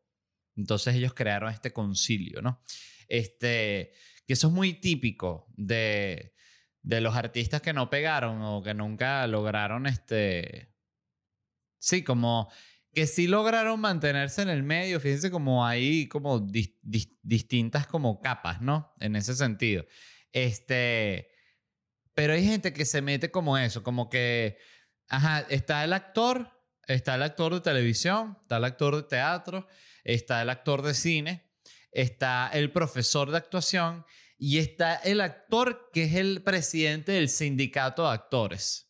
Entonces 0.56 0.96
ellos 0.96 1.14
crearon 1.14 1.50
este 1.50 1.72
concilio, 1.72 2.42
¿no? 2.42 2.62
Este, 3.08 3.94
que 4.28 4.34
eso 4.34 4.48
es 4.48 4.54
muy 4.54 4.74
típico 4.74 5.48
de, 5.56 6.34
de 6.82 7.02
los 7.02 7.16
artistas 7.16 7.62
que 7.62 7.74
no 7.74 7.90
pegaron 7.90 8.42
o 8.42 8.62
que 8.62 8.74
nunca 8.74 9.26
lograron 9.28 9.88
este... 9.88 10.74
Sí, 11.80 12.04
como 12.04 12.52
que 12.94 13.08
sí 13.08 13.28
lograron 13.28 13.80
mantenerse 13.80 14.42
en 14.42 14.50
el 14.50 14.64
medio, 14.64 15.00
fíjense 15.00 15.32
como 15.32 15.66
hay 15.66 16.08
como 16.08 16.42
dis- 16.42 16.78
dis- 16.82 17.18
distintas 17.22 17.88
como 17.88 18.20
capas, 18.22 18.62
¿no? 18.62 18.94
En 19.00 19.16
ese 19.16 19.36
sentido. 19.36 19.86
Este, 20.32 21.30
pero 22.14 22.34
hay 22.34 22.44
gente 22.44 22.74
que 22.74 22.86
se 22.86 23.02
mete 23.02 23.32
como 23.32 23.58
eso, 23.58 23.84
como 23.84 24.10
que, 24.10 24.58
ajá, 25.08 25.42
está 25.50 25.84
el 25.84 25.94
actor, 25.94 26.52
está 26.88 27.16
el 27.16 27.24
actor 27.24 27.54
de 27.54 27.62
televisión, 27.62 28.38
está 28.42 28.58
el 28.58 28.66
actor 28.66 28.96
de 28.96 29.04
teatro, 29.04 29.68
está 30.04 30.42
el 30.42 30.50
actor 30.50 30.82
de 30.82 30.94
cine, 30.94 31.52
está 31.92 32.50
el 32.52 32.72
profesor 32.72 33.32
de 33.32 33.38
actuación 33.38 34.06
y 34.38 34.58
está 34.58 34.96
el 34.96 35.22
actor 35.22 35.90
que 35.94 36.04
es 36.04 36.16
el 36.16 36.44
presidente 36.44 37.14
del 37.14 37.30
sindicato 37.30 38.04
de 38.08 38.14
actores. 38.14 38.89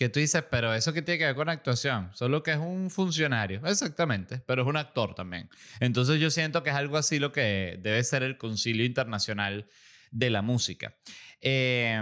Que 0.00 0.08
tú 0.08 0.18
dices, 0.18 0.42
pero 0.50 0.72
eso 0.72 0.94
que 0.94 1.02
tiene 1.02 1.18
que 1.18 1.26
ver 1.26 1.34
con 1.34 1.50
actuación, 1.50 2.08
solo 2.14 2.42
que 2.42 2.52
es 2.52 2.56
un 2.56 2.88
funcionario, 2.88 3.60
exactamente, 3.66 4.40
pero 4.46 4.62
es 4.62 4.68
un 4.68 4.78
actor 4.78 5.14
también. 5.14 5.50
Entonces 5.78 6.18
yo 6.18 6.30
siento 6.30 6.62
que 6.62 6.70
es 6.70 6.76
algo 6.76 6.96
así 6.96 7.18
lo 7.18 7.32
que 7.32 7.78
debe 7.82 8.02
ser 8.02 8.22
el 8.22 8.38
Concilio 8.38 8.86
Internacional 8.86 9.68
de 10.10 10.30
la 10.30 10.40
Música. 10.40 10.96
Eh, 11.42 12.00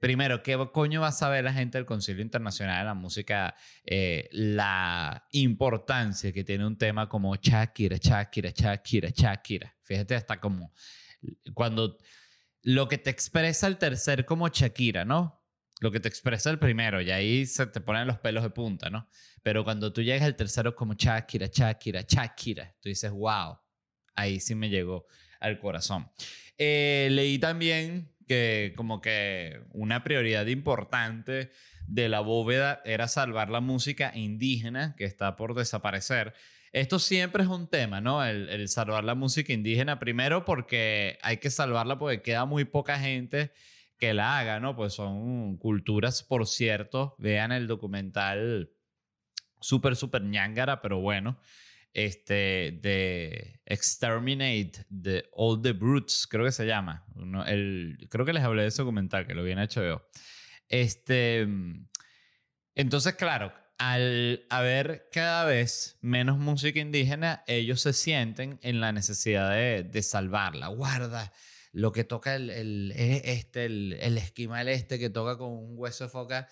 primero, 0.00 0.42
¿qué 0.42 0.58
coño 0.72 1.02
va 1.02 1.08
a 1.08 1.12
saber 1.12 1.44
la 1.44 1.52
gente 1.52 1.78
del 1.78 1.86
Concilio 1.86 2.22
Internacional 2.22 2.80
de 2.80 2.84
la 2.86 2.94
Música? 2.94 3.54
eh, 3.84 4.28
la 4.32 5.24
importancia 5.30 6.32
que 6.32 6.42
tiene 6.42 6.66
un 6.66 6.76
tema 6.76 7.08
como 7.08 7.36
Shakira, 7.36 7.98
Shakira, 7.98 8.50
Shakira, 8.50 9.10
Shakira. 9.10 9.76
Fíjate, 9.84 10.16
hasta 10.16 10.40
como 10.40 10.72
cuando 11.54 11.98
lo 12.62 12.88
que 12.88 12.98
te 12.98 13.10
expresa 13.10 13.68
el 13.68 13.78
tercer 13.78 14.24
como 14.24 14.48
Shakira, 14.48 15.04
¿no? 15.04 15.38
Lo 15.80 15.92
que 15.92 16.00
te 16.00 16.08
expresa 16.08 16.50
el 16.50 16.58
primero, 16.58 17.00
y 17.00 17.10
ahí 17.10 17.46
se 17.46 17.66
te 17.66 17.80
ponen 17.80 18.06
los 18.06 18.18
pelos 18.18 18.42
de 18.42 18.50
punta, 18.50 18.90
¿no? 18.90 19.08
Pero 19.42 19.64
cuando 19.64 19.92
tú 19.92 20.02
llegas 20.02 20.22
al 20.22 20.34
tercero 20.34 20.74
como 20.74 20.94
Shakira, 20.94 21.48
Shakira, 21.52 22.02
Shakira, 22.02 22.74
tú 22.80 22.88
dices, 22.88 23.10
wow, 23.10 23.58
ahí 24.16 24.40
sí 24.40 24.54
me 24.54 24.68
llegó 24.68 25.06
al 25.40 25.58
corazón. 25.60 26.10
Eh, 26.56 27.08
leí 27.12 27.38
también 27.38 28.12
que 28.26 28.74
como 28.76 29.00
que 29.00 29.60
una 29.72 30.02
prioridad 30.02 30.46
importante 30.46 31.50
de 31.86 32.08
la 32.08 32.20
bóveda 32.20 32.82
era 32.84 33.08
salvar 33.08 33.48
la 33.48 33.60
música 33.60 34.12
indígena 34.14 34.94
que 34.96 35.04
está 35.04 35.36
por 35.36 35.54
desaparecer. 35.54 36.34
Esto 36.72 36.98
siempre 36.98 37.44
es 37.44 37.48
un 37.48 37.68
tema, 37.68 38.00
¿no? 38.00 38.22
El, 38.22 38.48
el 38.50 38.68
salvar 38.68 39.04
la 39.04 39.14
música 39.14 39.52
indígena, 39.52 39.98
primero 39.98 40.44
porque 40.44 41.18
hay 41.22 41.38
que 41.38 41.50
salvarla 41.50 41.98
porque 41.98 42.20
queda 42.20 42.44
muy 42.44 42.64
poca 42.64 42.98
gente 42.98 43.52
que 43.98 44.14
la 44.14 44.38
haga, 44.38 44.60
¿no? 44.60 44.76
Pues 44.76 44.94
son 44.94 45.56
culturas, 45.56 46.22
por 46.22 46.46
cierto, 46.46 47.14
vean 47.18 47.52
el 47.52 47.66
documental 47.66 48.70
súper, 49.60 49.96
súper 49.96 50.22
ñángara, 50.22 50.80
pero 50.80 51.00
bueno, 51.00 51.40
este, 51.92 52.78
de 52.80 53.60
Exterminate 53.66 54.86
the 55.02 55.28
All 55.32 55.60
the 55.60 55.72
Brutes, 55.72 56.26
creo 56.28 56.44
que 56.44 56.52
se 56.52 56.66
llama. 56.66 57.04
El, 57.46 58.06
creo 58.08 58.24
que 58.24 58.32
les 58.32 58.44
hablé 58.44 58.62
de 58.62 58.68
ese 58.68 58.82
documental, 58.82 59.26
que 59.26 59.34
lo 59.34 59.42
vi 59.42 59.52
en 59.52 59.58
HBO. 59.58 60.08
Este, 60.68 61.48
entonces, 62.74 63.14
claro, 63.14 63.52
al 63.78 64.44
haber 64.48 65.08
cada 65.12 65.44
vez 65.44 65.98
menos 66.00 66.38
música 66.38 66.78
indígena, 66.78 67.42
ellos 67.46 67.80
se 67.80 67.92
sienten 67.92 68.60
en 68.62 68.80
la 68.80 68.92
necesidad 68.92 69.50
de, 69.50 69.82
de 69.82 70.02
salvarla. 70.02 70.68
Guarda 70.68 71.32
lo 71.72 71.92
que 71.92 72.04
toca 72.04 72.34
el, 72.34 72.50
el- 72.50 72.92
este, 72.96 73.66
el, 73.66 73.92
el 74.00 74.18
esquimal 74.18 74.68
este 74.68 74.98
que 74.98 75.10
toca 75.10 75.36
con 75.38 75.50
un 75.52 75.74
hueso 75.78 76.04
de 76.04 76.10
foca. 76.10 76.48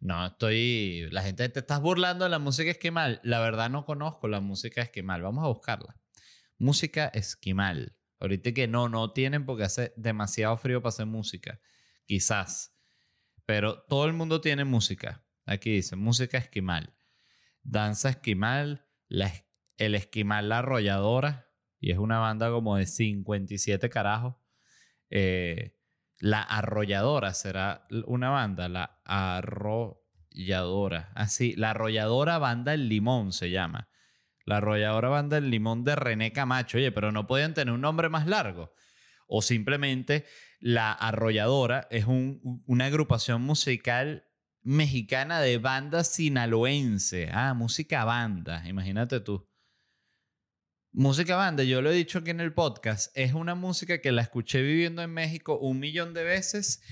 No, 0.00 0.26
estoy. 0.26 1.08
La 1.10 1.22
gente 1.22 1.48
te 1.48 1.60
estás 1.60 1.80
burlando 1.80 2.24
de 2.24 2.30
la 2.30 2.38
música 2.38 2.70
esquimal. 2.70 3.20
La 3.24 3.40
verdad 3.40 3.68
no 3.70 3.84
conozco 3.84 4.28
la 4.28 4.40
música 4.40 4.82
esquimal. 4.82 5.22
Vamos 5.22 5.44
a 5.44 5.48
buscarla. 5.48 5.96
Música 6.58 7.08
esquimal. 7.08 7.96
Ahorita 8.20 8.52
que 8.52 8.68
no, 8.68 8.88
no 8.88 9.12
tienen 9.12 9.44
porque 9.44 9.64
hace 9.64 9.92
demasiado 9.96 10.56
frío 10.56 10.80
para 10.82 10.90
hacer 10.90 11.06
música. 11.06 11.60
Quizás. 12.06 12.76
Pero 13.44 13.82
todo 13.82 14.06
el 14.06 14.12
mundo 14.12 14.40
tiene 14.40 14.64
música. 14.64 15.24
Aquí 15.46 15.70
dice 15.72 15.96
música 15.96 16.38
esquimal. 16.38 16.94
Danza 17.62 18.10
esquimal. 18.10 18.86
la 19.08 19.30
el 19.76 19.94
esquimal 19.94 20.48
La 20.48 20.58
Arrolladora. 20.58 21.46
Y 21.80 21.92
es 21.92 21.98
una 21.98 22.18
banda 22.18 22.50
como 22.50 22.76
de 22.76 22.86
57 22.86 23.88
carajos. 23.90 24.34
Eh, 25.10 25.76
la 26.18 26.42
Arrolladora 26.42 27.32
será 27.34 27.86
una 28.06 28.30
banda. 28.30 28.68
La 28.68 29.00
Arrolladora. 29.04 31.12
Así, 31.14 31.54
la 31.56 31.70
Arrolladora 31.70 32.38
Banda 32.38 32.74
El 32.74 32.88
Limón 32.88 33.32
se 33.32 33.50
llama. 33.50 33.88
La 34.44 34.56
Arrolladora 34.58 35.08
Banda 35.08 35.38
El 35.38 35.50
Limón 35.50 35.84
de 35.84 35.94
René 35.96 36.32
Camacho. 36.32 36.78
Oye, 36.78 36.90
pero 36.92 37.12
no 37.12 37.26
podían 37.26 37.54
tener 37.54 37.72
un 37.72 37.80
nombre 37.82 38.08
más 38.08 38.26
largo. 38.26 38.72
O 39.28 39.42
simplemente 39.42 40.24
La 40.60 40.92
Arrolladora 40.92 41.86
es 41.90 42.06
un- 42.06 42.62
una 42.66 42.86
agrupación 42.86 43.42
musical 43.42 44.24
mexicana 44.68 45.40
de 45.40 45.56
banda 45.56 46.04
sinaloense. 46.04 47.30
Ah, 47.32 47.54
música 47.54 48.04
banda, 48.04 48.62
imagínate 48.68 49.18
tú. 49.20 49.48
Música 50.92 51.36
banda, 51.36 51.62
yo 51.62 51.80
lo 51.80 51.90
he 51.90 51.94
dicho 51.94 52.18
aquí 52.18 52.30
en 52.30 52.40
el 52.40 52.52
podcast, 52.52 53.10
es 53.16 53.32
una 53.32 53.54
música 53.54 54.02
que 54.02 54.12
la 54.12 54.20
escuché 54.20 54.60
viviendo 54.60 55.00
en 55.00 55.10
México 55.10 55.58
un 55.58 55.78
millón 55.78 56.12
de 56.12 56.22
veces 56.22 56.82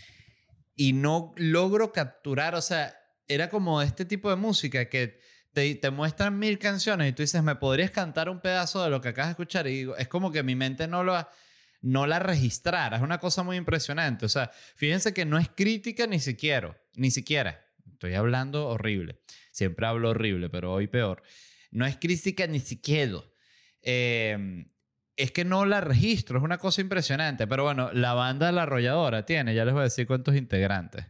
y 0.75 0.95
no 0.95 1.35
logro 1.37 1.93
capturar, 1.93 2.55
o 2.55 2.63
sea, 2.63 2.97
era 3.29 3.51
como 3.51 3.83
este 3.83 4.07
tipo 4.07 4.31
de 4.31 4.37
música 4.37 4.89
que 4.89 5.21
te, 5.53 5.91
muestran 5.91 6.39
mil 6.39 6.59
canciones 6.59 7.11
y 7.11 7.13
tú 7.13 7.23
dices, 7.25 7.43
¿me 7.43 7.57
podrías 7.57 7.91
cantar 7.91 8.31
un 8.31 8.41
pedazo 8.41 8.83
de 8.83 8.89
lo 8.89 9.03
que 9.03 9.09
acabas 9.09 9.29
de 9.29 9.33
escuchar? 9.33 9.67
Y 9.67 9.73
digo, 9.73 9.97
es 9.99 10.09
como 10.09 10.33
que 10.33 10.43
mi 10.43 10.55
mente 10.55 10.89
no 10.89 11.05
lo 11.05 11.15
ha- 11.15 11.31
no 11.83 12.07
la 12.07 12.21
registrara. 12.21 12.97
Es 12.97 13.03
una 13.03 13.19
cosa 13.21 13.43
muy 13.43 13.57
impresionante. 13.57 14.25
O 14.25 14.29
sea, 14.31 14.51
fíjense 14.77 15.13
que 15.13 15.27
no 15.27 15.39
es 15.39 15.49
crítica 15.49 16.07
ni 16.07 16.21
siquiera, 16.21 16.75
ni 16.95 17.11
siquiera. 17.11 17.66
Estoy 17.93 18.15
hablando 18.15 18.69
horrible. 18.69 19.21
Siempre 19.53 19.87
hablo 19.87 20.11
horrible, 20.11 20.49
pero 20.51 20.73
hoy 20.73 20.87
peor. 20.87 21.23
No 21.71 21.87
es 21.87 21.97
crítica 21.97 22.47
ni 22.47 22.61
siquiera. 22.61 23.21
Eh, 23.83 24.67
es 25.17 25.33
que 25.33 25.45
no 25.45 25.65
la 25.65 25.81
registro, 25.81 26.39
es 26.39 26.45
una 26.45 26.59
cosa 26.59 26.83
impresionante. 26.83 27.47
Pero 27.47 27.65
bueno, 27.65 27.91
la 27.93 28.15
banda 28.15 28.53
La 28.53 28.63
Arrolladora 28.63 29.25
tiene, 29.25 29.55
ya 29.55 29.65
les 29.65 29.73
voy 29.73 29.81
a 29.81 29.85
decir 29.85 30.07
cuántos 30.07 30.37
integrantes. 30.37 31.07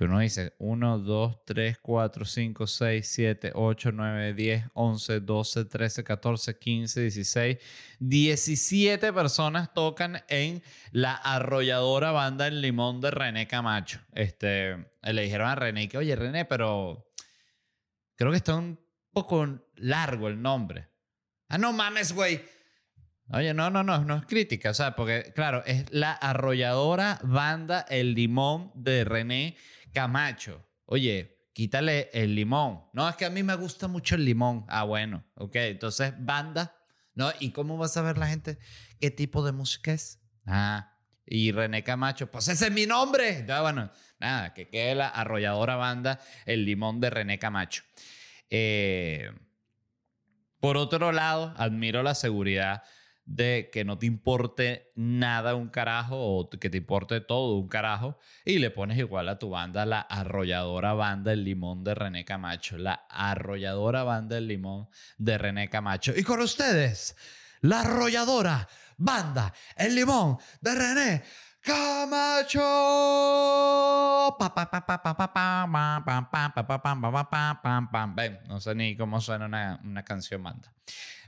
Que 0.00 0.06
uno 0.06 0.20
dice 0.20 0.54
1, 0.60 0.98
2, 1.00 1.44
3, 1.44 1.78
4, 1.78 2.24
5, 2.24 2.66
6, 2.66 3.06
7, 3.06 3.52
8, 3.54 3.92
9, 3.92 4.32
10, 4.32 4.64
11, 4.72 5.20
12, 5.20 5.64
13, 5.66 6.04
14, 6.04 6.58
15, 6.58 7.00
16, 7.02 7.58
17 7.98 9.12
personas 9.12 9.74
tocan 9.74 10.24
en 10.28 10.62
la 10.92 11.12
arrolladora 11.12 12.12
banda 12.12 12.46
El 12.46 12.62
Limón 12.62 13.02
de 13.02 13.10
René 13.10 13.46
Camacho. 13.46 14.00
Este, 14.14 14.86
le 15.02 15.22
dijeron 15.22 15.50
a 15.50 15.54
René 15.54 15.86
que, 15.86 15.98
oye 15.98 16.16
René, 16.16 16.46
pero 16.46 17.12
creo 18.16 18.30
que 18.30 18.38
está 18.38 18.56
un 18.56 18.80
poco 19.12 19.68
largo 19.74 20.28
el 20.28 20.40
nombre. 20.40 20.88
Ah, 21.50 21.58
no 21.58 21.74
mames, 21.74 22.14
güey. 22.14 22.40
Oye, 23.32 23.54
no, 23.54 23.70
no, 23.70 23.84
no, 23.84 24.02
no 24.04 24.16
es 24.16 24.26
crítica, 24.26 24.70
o 24.70 24.74
sea, 24.74 24.96
porque, 24.96 25.32
claro, 25.34 25.62
es 25.64 25.84
la 25.92 26.12
arrolladora 26.12 27.20
banda 27.22 27.86
El 27.88 28.14
Limón 28.14 28.72
de 28.74 29.04
René 29.04 29.56
Camacho. 29.92 30.66
Oye, 30.86 31.48
quítale 31.52 32.10
el 32.12 32.34
limón. 32.34 32.84
No, 32.92 33.08
es 33.08 33.16
que 33.16 33.24
a 33.24 33.30
mí 33.30 33.42
me 33.42 33.54
gusta 33.54 33.88
mucho 33.88 34.14
el 34.14 34.24
limón. 34.24 34.64
Ah, 34.68 34.84
bueno, 34.84 35.24
ok, 35.34 35.56
entonces 35.56 36.14
banda, 36.18 36.76
¿no? 37.14 37.30
¿Y 37.38 37.50
cómo 37.50 37.78
va 37.78 37.86
a 37.86 37.88
saber 37.88 38.18
la 38.18 38.28
gente 38.28 38.58
qué 38.98 39.10
tipo 39.10 39.44
de 39.44 39.52
música 39.52 39.92
es? 39.92 40.20
Ah, 40.46 40.96
y 41.26 41.52
René 41.52 41.84
Camacho, 41.84 42.30
pues 42.30 42.48
ese 42.48 42.66
es 42.66 42.72
mi 42.72 42.86
nombre. 42.86 43.44
Ya, 43.46 43.62
bueno, 43.62 43.90
nada, 44.18 44.52
que 44.52 44.68
quede 44.68 44.94
la 44.96 45.08
arrolladora 45.08 45.76
banda 45.76 46.20
El 46.44 46.64
Limón 46.64 47.00
de 47.00 47.10
René 47.10 47.38
Camacho. 47.38 47.84
Eh, 48.50 49.30
por 50.58 50.76
otro 50.76 51.12
lado, 51.12 51.54
admiro 51.56 52.02
la 52.02 52.14
seguridad 52.14 52.82
de 53.30 53.70
que 53.72 53.84
no 53.84 53.96
te 53.96 54.06
importe 54.06 54.90
nada 54.96 55.54
un 55.54 55.68
carajo 55.68 56.16
o 56.16 56.50
que 56.50 56.68
te 56.68 56.78
importe 56.78 57.20
todo 57.20 57.58
un 57.58 57.68
carajo 57.68 58.18
y 58.44 58.58
le 58.58 58.72
pones 58.72 58.98
igual 58.98 59.28
a 59.28 59.38
tu 59.38 59.50
banda 59.50 59.86
la 59.86 60.00
arrolladora 60.00 60.94
banda 60.94 61.32
El 61.32 61.44
Limón 61.44 61.84
de 61.84 61.94
René 61.94 62.24
Camacho, 62.24 62.76
la 62.76 63.06
arrolladora 63.08 64.02
banda 64.02 64.36
El 64.36 64.48
Limón 64.48 64.88
de 65.16 65.38
René 65.38 65.70
Camacho. 65.70 66.12
Y 66.16 66.24
con 66.24 66.40
ustedes, 66.40 67.14
la 67.60 67.82
arrolladora 67.82 68.68
banda 68.96 69.54
El 69.76 69.94
Limón 69.94 70.38
de 70.60 70.74
René 70.74 71.22
Camacho. 71.62 72.60
No 78.48 78.60
sé 78.60 78.74
ni 78.74 78.96
cómo 78.96 79.20
suena 79.20 79.46
una, 79.46 79.80
una 79.84 80.04
canción 80.04 80.42
banda. 80.42 80.72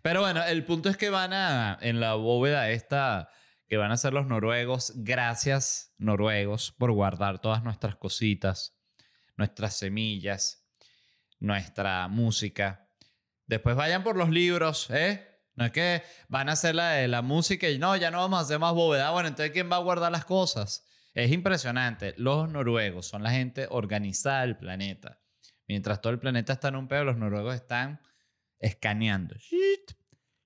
Pero 0.02 0.20
bueno, 0.20 0.42
el 0.44 0.64
punto 0.64 0.88
es 0.88 0.96
que 0.96 1.10
van 1.10 1.32
a, 1.32 1.78
en 1.80 2.00
la 2.00 2.14
bóveda 2.14 2.70
esta, 2.70 3.28
que 3.68 3.76
van 3.76 3.92
a 3.92 3.96
ser 3.96 4.12
los 4.12 4.26
noruegos, 4.26 4.92
gracias 4.96 5.94
noruegos 5.98 6.72
por 6.72 6.90
guardar 6.92 7.38
todas 7.38 7.62
nuestras 7.62 7.96
cositas, 7.96 8.76
nuestras 9.36 9.76
semillas, 9.76 10.66
nuestra 11.38 12.08
música. 12.08 12.88
Después 13.46 13.76
vayan 13.76 14.02
por 14.02 14.16
los 14.16 14.30
libros, 14.30 14.90
¿eh? 14.90 15.31
No 15.54 15.66
es 15.66 15.72
que 15.72 16.02
van 16.28 16.48
a 16.48 16.52
hacer 16.52 16.74
la 16.74 17.06
la 17.08 17.22
música 17.22 17.68
y 17.68 17.78
no, 17.78 17.94
ya 17.96 18.10
no 18.10 18.18
vamos 18.18 18.38
a 18.38 18.42
hacer 18.42 18.58
más 18.58 18.72
bóveda. 18.72 19.10
Bueno, 19.10 19.28
entonces 19.28 19.52
¿quién 19.52 19.70
va 19.70 19.76
a 19.76 19.80
guardar 19.80 20.10
las 20.10 20.24
cosas? 20.24 20.84
Es 21.14 21.30
impresionante. 21.30 22.14
Los 22.16 22.48
noruegos 22.48 23.06
son 23.06 23.22
la 23.22 23.30
gente 23.30 23.66
organizada 23.70 24.42
del 24.42 24.56
planeta. 24.56 25.20
Mientras 25.68 26.00
todo 26.00 26.12
el 26.12 26.18
planeta 26.18 26.54
está 26.54 26.68
en 26.68 26.76
un 26.76 26.88
pedo, 26.88 27.04
los 27.04 27.16
noruegos 27.16 27.54
están 27.54 28.00
escaneando. 28.58 29.34
Shit, 29.36 29.92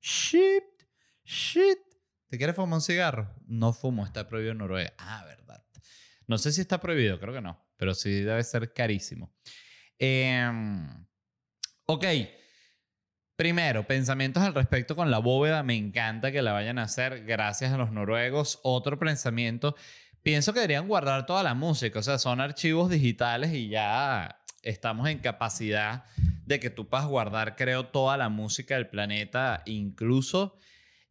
shit, 0.00 0.64
shit. 1.25 1.78
¿Te 2.28 2.38
quieres 2.38 2.56
fumar 2.56 2.75
un 2.75 2.80
cigarro? 2.82 3.32
No 3.46 3.72
fumo, 3.72 4.04
está 4.04 4.28
prohibido 4.28 4.52
en 4.52 4.58
Noruega. 4.58 4.92
Ah, 4.98 5.25
verdad. 5.25 5.64
No 6.26 6.38
sé 6.38 6.50
si 6.50 6.60
está 6.60 6.80
prohibido, 6.80 7.20
creo 7.20 7.32
que 7.32 7.40
no, 7.40 7.64
pero 7.76 7.94
sí 7.94 8.10
debe 8.20 8.42
ser 8.42 8.72
carísimo. 8.72 9.32
Em, 9.98 11.06
ok. 11.86 12.04
Primero, 13.36 13.86
pensamientos 13.86 14.42
al 14.42 14.54
respecto 14.54 14.96
con 14.96 15.10
la 15.10 15.18
bóveda. 15.18 15.62
Me 15.62 15.76
encanta 15.76 16.32
que 16.32 16.40
la 16.40 16.52
vayan 16.52 16.78
a 16.78 16.84
hacer 16.84 17.24
gracias 17.24 17.72
a 17.72 17.76
los 17.76 17.92
noruegos. 17.92 18.60
Otro 18.62 18.98
pensamiento, 18.98 19.76
pienso 20.22 20.54
que 20.54 20.60
deberían 20.60 20.88
guardar 20.88 21.26
toda 21.26 21.42
la 21.42 21.52
música. 21.52 21.98
O 21.98 22.02
sea, 22.02 22.18
son 22.18 22.40
archivos 22.40 22.90
digitales 22.90 23.52
y 23.52 23.68
ya 23.68 24.40
estamos 24.62 25.08
en 25.08 25.18
capacidad 25.18 26.04
de 26.46 26.60
que 26.60 26.70
tú 26.70 26.88
puedas 26.88 27.06
guardar, 27.06 27.56
creo, 27.56 27.86
toda 27.86 28.16
la 28.16 28.30
música 28.30 28.74
del 28.74 28.88
planeta, 28.88 29.62
incluso 29.66 30.58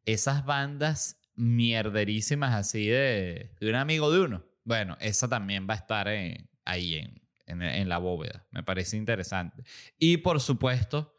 esas 0.05 0.45
bandas 0.45 1.21
mierderísimas 1.35 2.55
así 2.55 2.87
de, 2.87 3.51
un 3.61 3.75
amigo 3.75 4.11
de 4.11 4.19
uno. 4.21 4.43
Bueno, 4.63 4.97
esa 4.99 5.27
también 5.27 5.67
va 5.69 5.75
a 5.75 5.77
estar 5.77 6.07
ahí 6.07 7.11
en, 7.45 7.89
la 7.89 7.97
bóveda. 7.99 8.45
Me 8.51 8.63
parece 8.63 8.97
interesante. 8.97 9.63
Y 9.99 10.17
por 10.17 10.41
supuesto, 10.41 11.14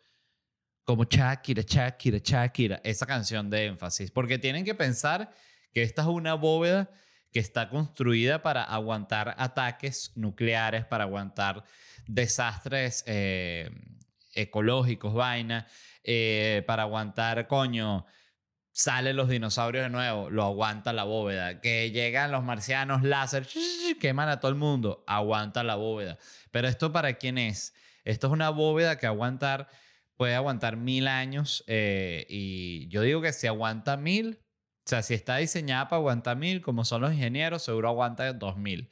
como 0.86 1.04
Shakira, 1.04 1.62
Shakira, 1.66 2.18
Shakira, 2.22 2.80
esa 2.84 3.06
canción 3.06 3.50
de 3.50 3.66
énfasis, 3.66 4.10
porque 4.12 4.38
tienen 4.38 4.64
que 4.64 4.74
pensar 4.74 5.30
que 5.74 5.82
esta 5.82 6.02
es 6.02 6.08
una 6.08 6.34
bóveda 6.34 6.88
que 7.32 7.40
está 7.40 7.68
construida 7.68 8.40
para 8.40 8.62
aguantar 8.62 9.34
ataques 9.36 10.12
nucleares, 10.14 10.84
para 10.86 11.04
aguantar 11.04 11.64
desastres 12.06 13.02
eh, 13.06 13.68
ecológicos, 14.32 15.12
vaina, 15.12 15.66
eh, 16.04 16.62
para 16.68 16.84
aguantar, 16.84 17.48
coño, 17.48 18.06
salen 18.70 19.16
los 19.16 19.28
dinosaurios 19.28 19.84
de 19.84 19.90
nuevo, 19.90 20.30
lo 20.30 20.44
aguanta 20.44 20.92
la 20.92 21.02
bóveda. 21.02 21.60
Que 21.60 21.90
llegan 21.90 22.30
los 22.30 22.44
marcianos 22.44 23.02
láser, 23.02 23.48
queman 24.00 24.28
a 24.28 24.38
todo 24.38 24.52
el 24.52 24.56
mundo, 24.56 25.02
aguanta 25.08 25.64
la 25.64 25.74
bóveda. 25.74 26.16
Pero 26.52 26.68
esto 26.68 26.92
para 26.92 27.14
quién 27.14 27.38
es? 27.38 27.74
Esto 28.04 28.28
es 28.28 28.32
una 28.32 28.50
bóveda 28.50 28.98
que 28.98 29.06
aguantar, 29.06 29.68
puede 30.16 30.34
aguantar 30.34 30.76
mil 30.76 31.08
años 31.08 31.64
eh, 31.66 32.26
y 32.28 32.88
yo 32.88 33.02
digo 33.02 33.20
que 33.20 33.32
si 33.32 33.46
aguanta 33.46 33.96
mil, 33.96 34.40
o 34.86 34.88
sea, 34.88 35.02
si 35.02 35.14
está 35.14 35.36
diseñada 35.36 35.88
para 35.88 35.98
aguantar 35.98 36.36
mil, 36.36 36.62
como 36.62 36.84
son 36.84 37.02
los 37.02 37.12
ingenieros, 37.12 37.62
seguro 37.62 37.88
aguanta 37.88 38.32
dos 38.32 38.56
mil. 38.56 38.90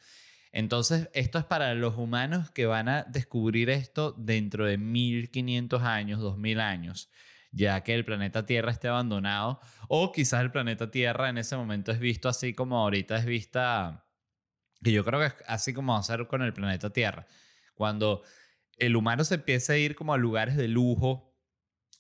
Entonces, 0.52 1.10
esto 1.14 1.38
es 1.40 1.44
para 1.44 1.74
los 1.74 1.96
humanos 1.96 2.50
que 2.52 2.66
van 2.66 2.88
a 2.88 3.02
descubrir 3.04 3.70
esto 3.70 4.14
dentro 4.16 4.66
de 4.66 4.78
1500 4.78 5.82
años, 5.82 6.20
2000 6.20 6.60
años, 6.60 7.10
ya 7.50 7.82
que 7.82 7.92
el 7.92 8.04
planeta 8.04 8.46
Tierra 8.46 8.70
esté 8.70 8.86
abandonado, 8.86 9.60
o 9.88 10.12
quizás 10.12 10.42
el 10.42 10.52
planeta 10.52 10.92
Tierra 10.92 11.28
en 11.28 11.38
ese 11.38 11.56
momento 11.56 11.90
es 11.90 11.98
visto 11.98 12.28
así 12.28 12.54
como 12.54 12.78
ahorita 12.78 13.16
es 13.16 13.24
vista, 13.24 14.06
que 14.82 14.92
yo 14.92 15.04
creo 15.04 15.18
que 15.18 15.26
es 15.26 15.34
así 15.48 15.74
como 15.74 15.94
va 15.94 15.98
a 15.98 16.02
ser 16.04 16.28
con 16.28 16.42
el 16.42 16.52
planeta 16.52 16.90
Tierra. 16.90 17.26
Cuando 17.74 18.22
el 18.78 18.96
humano 18.96 19.24
se 19.24 19.36
empieza 19.36 19.74
a 19.74 19.76
ir 19.76 19.94
como 19.94 20.14
a 20.14 20.18
lugares 20.18 20.56
de 20.56 20.68
lujo, 20.68 21.34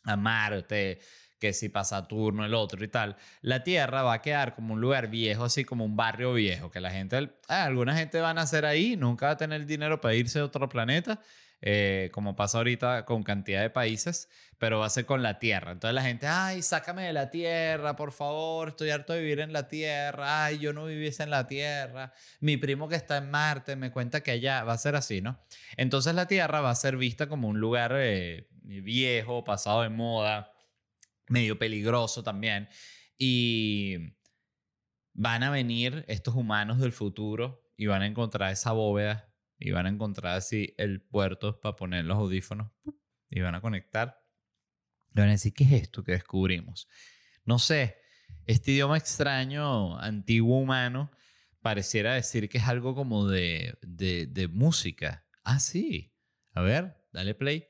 a 0.04 0.16
Marte, 0.16 1.00
que 1.38 1.52
si 1.52 1.68
pasa 1.68 2.00
Saturno, 2.00 2.44
el 2.44 2.54
otro 2.54 2.82
y 2.84 2.88
tal, 2.88 3.16
la 3.42 3.62
Tierra 3.64 4.02
va 4.02 4.14
a 4.14 4.22
quedar 4.22 4.54
como 4.54 4.74
un 4.74 4.80
lugar 4.80 5.08
viejo, 5.08 5.44
así 5.44 5.64
como 5.64 5.84
un 5.84 5.96
barrio 5.96 6.32
viejo, 6.32 6.70
que 6.70 6.80
la 6.80 6.90
gente, 6.90 7.30
ah, 7.48 7.64
alguna 7.64 7.96
gente 7.96 8.20
va 8.20 8.30
a 8.30 8.34
nacer 8.34 8.64
ahí, 8.64 8.96
nunca 8.96 9.26
va 9.26 9.32
a 9.32 9.36
tener 9.36 9.66
dinero 9.66 10.00
para 10.00 10.14
irse 10.14 10.38
a 10.38 10.44
otro 10.44 10.68
planeta, 10.68 11.20
eh, 11.60 12.10
como 12.12 12.36
pasa 12.36 12.58
ahorita 12.58 13.04
con 13.04 13.22
cantidad 13.22 13.62
de 13.62 13.70
países, 13.70 14.28
pero 14.58 14.80
va 14.80 14.86
a 14.86 14.90
ser 14.90 15.06
con 15.06 15.22
la 15.22 15.38
Tierra. 15.38 15.72
Entonces 15.72 15.94
la 15.94 16.02
gente, 16.02 16.26
ay, 16.26 16.62
sácame 16.62 17.04
de 17.04 17.12
la 17.12 17.30
Tierra, 17.30 17.96
por 17.96 18.12
favor, 18.12 18.68
estoy 18.68 18.90
harto 18.90 19.12
de 19.12 19.20
vivir 19.20 19.40
en 19.40 19.52
la 19.52 19.68
Tierra, 19.68 20.44
ay, 20.44 20.58
yo 20.58 20.72
no 20.72 20.86
viviese 20.86 21.22
en 21.22 21.30
la 21.30 21.46
Tierra, 21.46 22.12
mi 22.40 22.56
primo 22.56 22.88
que 22.88 22.96
está 22.96 23.16
en 23.16 23.30
Marte 23.30 23.76
me 23.76 23.90
cuenta 23.92 24.22
que 24.22 24.30
allá 24.30 24.64
va 24.64 24.74
a 24.74 24.78
ser 24.78 24.96
así, 24.96 25.20
¿no? 25.20 25.38
Entonces 25.76 26.14
la 26.14 26.26
Tierra 26.26 26.60
va 26.60 26.70
a 26.70 26.74
ser 26.74 26.96
vista 26.96 27.28
como 27.28 27.48
un 27.48 27.60
lugar 27.60 27.92
eh, 27.96 28.48
viejo, 28.62 29.44
pasado 29.44 29.82
de 29.82 29.88
moda, 29.88 30.52
medio 31.28 31.58
peligroso 31.58 32.22
también. 32.22 32.68
Y 33.16 34.14
van 35.12 35.42
a 35.42 35.50
venir 35.50 36.04
estos 36.08 36.34
humanos 36.34 36.80
del 36.80 36.92
futuro 36.92 37.62
y 37.76 37.86
van 37.86 38.02
a 38.02 38.06
encontrar 38.06 38.52
esa 38.52 38.72
bóveda 38.72 39.33
y 39.58 39.70
van 39.70 39.86
a 39.86 39.90
encontrar 39.90 40.36
así 40.36 40.74
el 40.78 41.00
puerto 41.00 41.60
para 41.60 41.76
poner 41.76 42.04
los 42.04 42.16
audífonos 42.16 42.70
y 43.30 43.40
van 43.40 43.54
a 43.54 43.60
conectar. 43.60 44.20
Y 45.14 45.20
van 45.20 45.28
a 45.28 45.32
decir, 45.32 45.54
¿qué 45.54 45.64
es 45.64 45.72
esto 45.72 46.02
que 46.02 46.12
descubrimos? 46.12 46.88
No 47.44 47.58
sé, 47.58 47.96
este 48.46 48.72
idioma 48.72 48.96
extraño, 48.96 49.98
antiguo 49.98 50.58
humano, 50.58 51.10
pareciera 51.62 52.14
decir 52.14 52.48
que 52.48 52.58
es 52.58 52.64
algo 52.64 52.94
como 52.94 53.26
de, 53.26 53.78
de, 53.82 54.26
de 54.26 54.48
música. 54.48 55.26
Ah, 55.44 55.60
sí. 55.60 56.12
A 56.52 56.60
ver, 56.60 56.96
dale 57.12 57.34
play. 57.34 57.66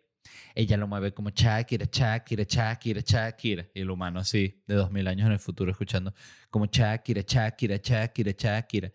Ella 0.54 0.76
lo 0.76 0.86
mueve 0.86 1.12
como 1.12 1.30
Shakira, 1.30 1.86
Shakira, 1.90 2.44
Shakira, 2.44 3.02
Shakira. 3.04 3.68
Y 3.74 3.80
el 3.80 3.90
humano 3.90 4.20
así, 4.20 4.62
de 4.66 4.74
dos 4.74 4.90
mil 4.90 5.06
años 5.06 5.26
en 5.26 5.32
el 5.32 5.38
futuro, 5.38 5.70
escuchando 5.70 6.14
como 6.50 6.66
Shakira, 6.66 7.22
Shakira, 7.26 7.76
Shakira, 7.76 8.32
Shakira. 8.36 8.92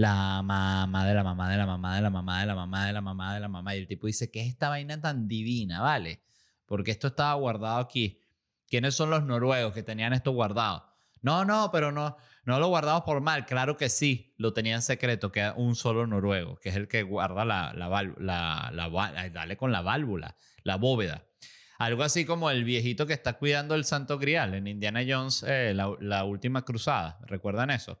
La 0.00 0.40
mamá 0.42 1.04
de 1.04 1.12
la 1.12 1.22
mamá 1.22 1.50
de 1.50 1.58
la 1.58 1.66
mamá 1.66 1.96
de 1.96 2.00
la 2.00 2.08
mamá 2.08 2.40
de 2.40 2.46
la 2.46 2.54
mamá 2.54 2.86
de 2.86 2.92
la 2.94 3.00
mamá 3.02 3.34
de 3.34 3.40
la 3.40 3.48
mamá. 3.48 3.74
Y 3.74 3.80
el 3.80 3.86
tipo 3.86 4.06
dice, 4.06 4.30
¿qué 4.30 4.40
es 4.40 4.48
esta 4.48 4.70
vaina 4.70 4.98
tan 4.98 5.28
divina, 5.28 5.82
vale? 5.82 6.22
Porque 6.64 6.90
esto 6.90 7.08
estaba 7.08 7.34
guardado 7.34 7.80
aquí. 7.80 8.18
¿Quiénes 8.66 8.94
son 8.94 9.10
los 9.10 9.24
noruegos 9.24 9.74
que 9.74 9.82
tenían 9.82 10.14
esto 10.14 10.30
guardado? 10.30 10.86
No, 11.20 11.44
no, 11.44 11.68
pero 11.70 11.92
no, 11.92 12.16
no 12.46 12.58
lo 12.58 12.68
guardamos 12.68 13.02
por 13.02 13.20
mal. 13.20 13.44
Claro 13.44 13.76
que 13.76 13.90
sí, 13.90 14.32
lo 14.38 14.54
tenía 14.54 14.74
en 14.76 14.80
secreto, 14.80 15.30
que 15.30 15.52
un 15.54 15.76
solo 15.76 16.06
noruego, 16.06 16.56
que 16.56 16.70
es 16.70 16.76
el 16.76 16.88
que 16.88 17.02
guarda 17.02 17.44
la, 17.44 17.74
la, 17.74 17.90
la, 18.16 18.70
la, 18.72 19.28
dale 19.28 19.58
con 19.58 19.70
la 19.70 19.82
válvula, 19.82 20.34
la 20.62 20.76
bóveda. 20.76 21.26
Algo 21.78 22.04
así 22.04 22.24
como 22.24 22.50
el 22.50 22.64
viejito 22.64 23.06
que 23.06 23.12
está 23.12 23.34
cuidando 23.34 23.74
el 23.74 23.84
Santo 23.84 24.18
Grial 24.18 24.54
en 24.54 24.66
Indiana 24.66 25.02
Jones, 25.06 25.44
eh, 25.46 25.74
la 25.74 26.24
última 26.24 26.64
cruzada. 26.64 27.18
¿Recuerdan 27.26 27.70
eso? 27.70 28.00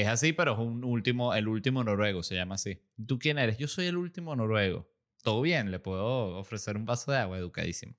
Es 0.00 0.08
así, 0.08 0.32
pero 0.32 0.52
es 0.52 0.58
un 0.58 0.84
último, 0.84 1.34
el 1.34 1.48
último 1.48 1.82
noruego, 1.82 2.22
se 2.22 2.34
llama 2.34 2.54
así. 2.54 2.80
¿Tú 3.06 3.18
quién 3.18 3.38
eres? 3.38 3.58
Yo 3.58 3.68
soy 3.68 3.86
el 3.86 3.96
último 3.96 4.36
noruego. 4.36 4.88
Todo 5.22 5.40
bien, 5.42 5.70
le 5.70 5.78
puedo 5.78 6.38
ofrecer 6.38 6.76
un 6.76 6.84
vaso 6.84 7.10
de 7.10 7.18
agua, 7.18 7.38
educadísimo. 7.38 7.96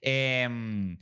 Em, 0.00 0.98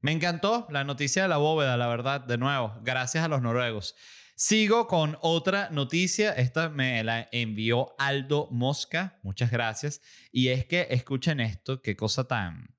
me 0.00 0.12
encantó 0.12 0.66
la 0.70 0.84
noticia 0.84 1.22
de 1.22 1.28
la 1.28 1.36
bóveda, 1.36 1.76
la 1.76 1.86
verdad, 1.86 2.20
de 2.22 2.38
nuevo, 2.38 2.74
gracias 2.82 3.24
a 3.24 3.28
los 3.28 3.42
noruegos. 3.42 3.94
Sigo 4.34 4.86
con 4.86 5.18
otra 5.20 5.68
noticia, 5.70 6.32
esta 6.32 6.68
me 6.68 7.04
la 7.04 7.28
envió 7.30 7.94
Aldo 7.98 8.48
Mosca, 8.50 9.20
muchas 9.22 9.50
gracias, 9.50 10.00
y 10.32 10.48
es 10.48 10.64
que 10.64 10.88
escuchen 10.90 11.38
esto, 11.38 11.82
qué 11.82 11.94
cosa 11.94 12.24
tan, 12.24 12.71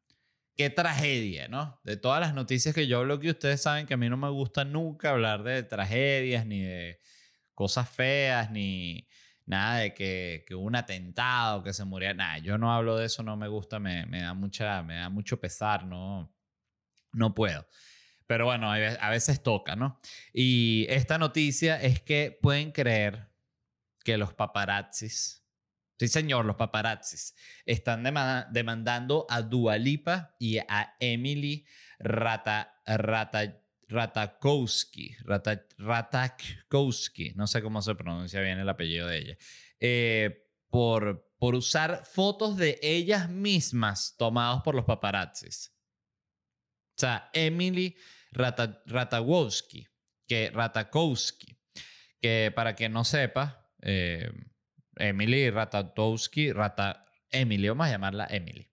qué 0.56 0.70
tragedia, 0.70 1.48
¿no? 1.48 1.80
De 1.84 1.98
todas 1.98 2.22
las 2.22 2.34
noticias 2.34 2.76
que 2.76 2.88
yo 2.88 3.00
hablo 3.00 3.20
que 3.20 3.32
ustedes 3.32 3.62
saben 3.62 3.86
que 3.86 3.96
a 3.96 3.98
mí 3.98 4.10
no 4.10 4.18
me 4.18 4.30
gusta 4.30 4.66
nunca 4.66 5.12
hablar 5.12 5.44
de 5.44 5.64
tragedias, 5.64 6.46
ni 6.46 6.62
de 6.62 7.00
cosas 7.54 7.90
feas, 7.90 8.52
ni 8.52 9.08
nada 9.46 9.80
de 9.80 9.94
que, 9.94 10.46
que 10.48 10.56
un 10.56 10.76
atentado, 10.76 11.64
que 11.64 11.74
se 11.74 11.86
muriera, 11.86 12.14
nada, 12.14 12.38
yo 12.40 12.58
no 12.58 12.74
hablo 12.74 12.98
de 12.98 13.06
eso, 13.06 13.24
no 13.24 13.36
me 13.36 13.48
gusta, 13.48 13.80
me, 13.80 14.06
me, 14.06 14.22
da, 14.22 14.34
mucha, 14.34 14.84
me 14.84 14.96
da 14.96 15.10
mucho 15.10 15.40
pesar, 15.40 15.86
no, 15.86 16.34
no 17.12 17.34
puedo. 17.34 17.68
Pero 18.26 18.46
bueno, 18.46 18.72
a 18.72 19.10
veces 19.10 19.44
toca, 19.44 19.76
¿no? 19.76 20.00
Y 20.34 20.86
esta 20.90 21.18
noticia 21.18 21.82
es 21.82 22.02
que 22.02 22.38
pueden 22.42 22.72
creer 22.72 23.30
que 24.04 24.18
los 24.18 24.34
paparazzis, 24.34 25.43
Sí, 26.04 26.10
señor, 26.10 26.44
los 26.44 26.58
paparazzis 26.58 27.34
están 27.66 28.04
demandando 28.52 29.26
a 29.30 29.42
Dualipa 29.42 30.36
y 30.38 30.58
a 30.58 30.98
Emily 31.00 31.66
Rata, 31.98 32.82
Rata, 32.86 33.64
Ratakowski, 33.88 35.16
Ratakowski, 35.78 37.32
no 37.36 37.48
sé 37.48 37.62
cómo 37.62 37.82
se 37.82 37.96
pronuncia 37.96 38.42
bien 38.42 38.60
el 38.60 38.68
apellido 38.68 39.08
de 39.08 39.18
ella, 39.18 39.38
eh, 39.80 40.46
por, 40.70 41.32
por 41.40 41.56
usar 41.56 42.04
fotos 42.06 42.58
de 42.58 42.78
ellas 42.82 43.30
mismas 43.30 44.18
tomados 44.18 44.62
por 44.62 44.76
los 44.76 44.84
paparazzis. 44.84 45.74
O 46.98 47.00
sea, 47.00 47.30
Emily 47.32 47.96
Ratakowski, 48.34 49.88
que 50.28 50.52
Ratakowski, 50.54 51.58
que 52.20 52.52
para 52.54 52.76
que 52.76 52.90
no 52.90 53.06
sepa, 53.06 53.72
eh, 53.82 54.30
Emily 54.98 55.50
Ratatowski, 55.50 56.52
Rata, 56.52 57.06
Emily, 57.30 57.68
vamos 57.70 57.88
a 57.88 57.92
llamarla 57.92 58.28
Emily. 58.30 58.70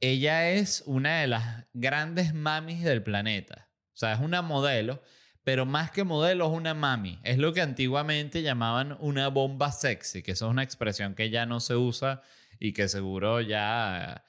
Ella 0.00 0.50
es 0.50 0.82
una 0.86 1.20
de 1.20 1.26
las 1.26 1.66
grandes 1.72 2.32
mamis 2.34 2.84
del 2.84 3.02
planeta. 3.02 3.68
O 3.94 3.96
sea, 3.98 4.12
es 4.12 4.20
una 4.20 4.42
modelo, 4.42 5.02
pero 5.42 5.66
más 5.66 5.90
que 5.90 6.04
modelo 6.04 6.46
es 6.46 6.52
una 6.52 6.74
mami. 6.74 7.18
Es 7.24 7.38
lo 7.38 7.52
que 7.52 7.60
antiguamente 7.60 8.42
llamaban 8.42 8.96
una 9.00 9.28
bomba 9.28 9.72
sexy, 9.72 10.22
que 10.22 10.32
eso 10.32 10.46
es 10.46 10.50
una 10.52 10.62
expresión 10.62 11.14
que 11.14 11.30
ya 11.30 11.46
no 11.46 11.58
se 11.58 11.74
usa 11.74 12.22
y 12.60 12.72
que 12.72 12.88
seguro 12.88 13.40
ya 13.40 14.24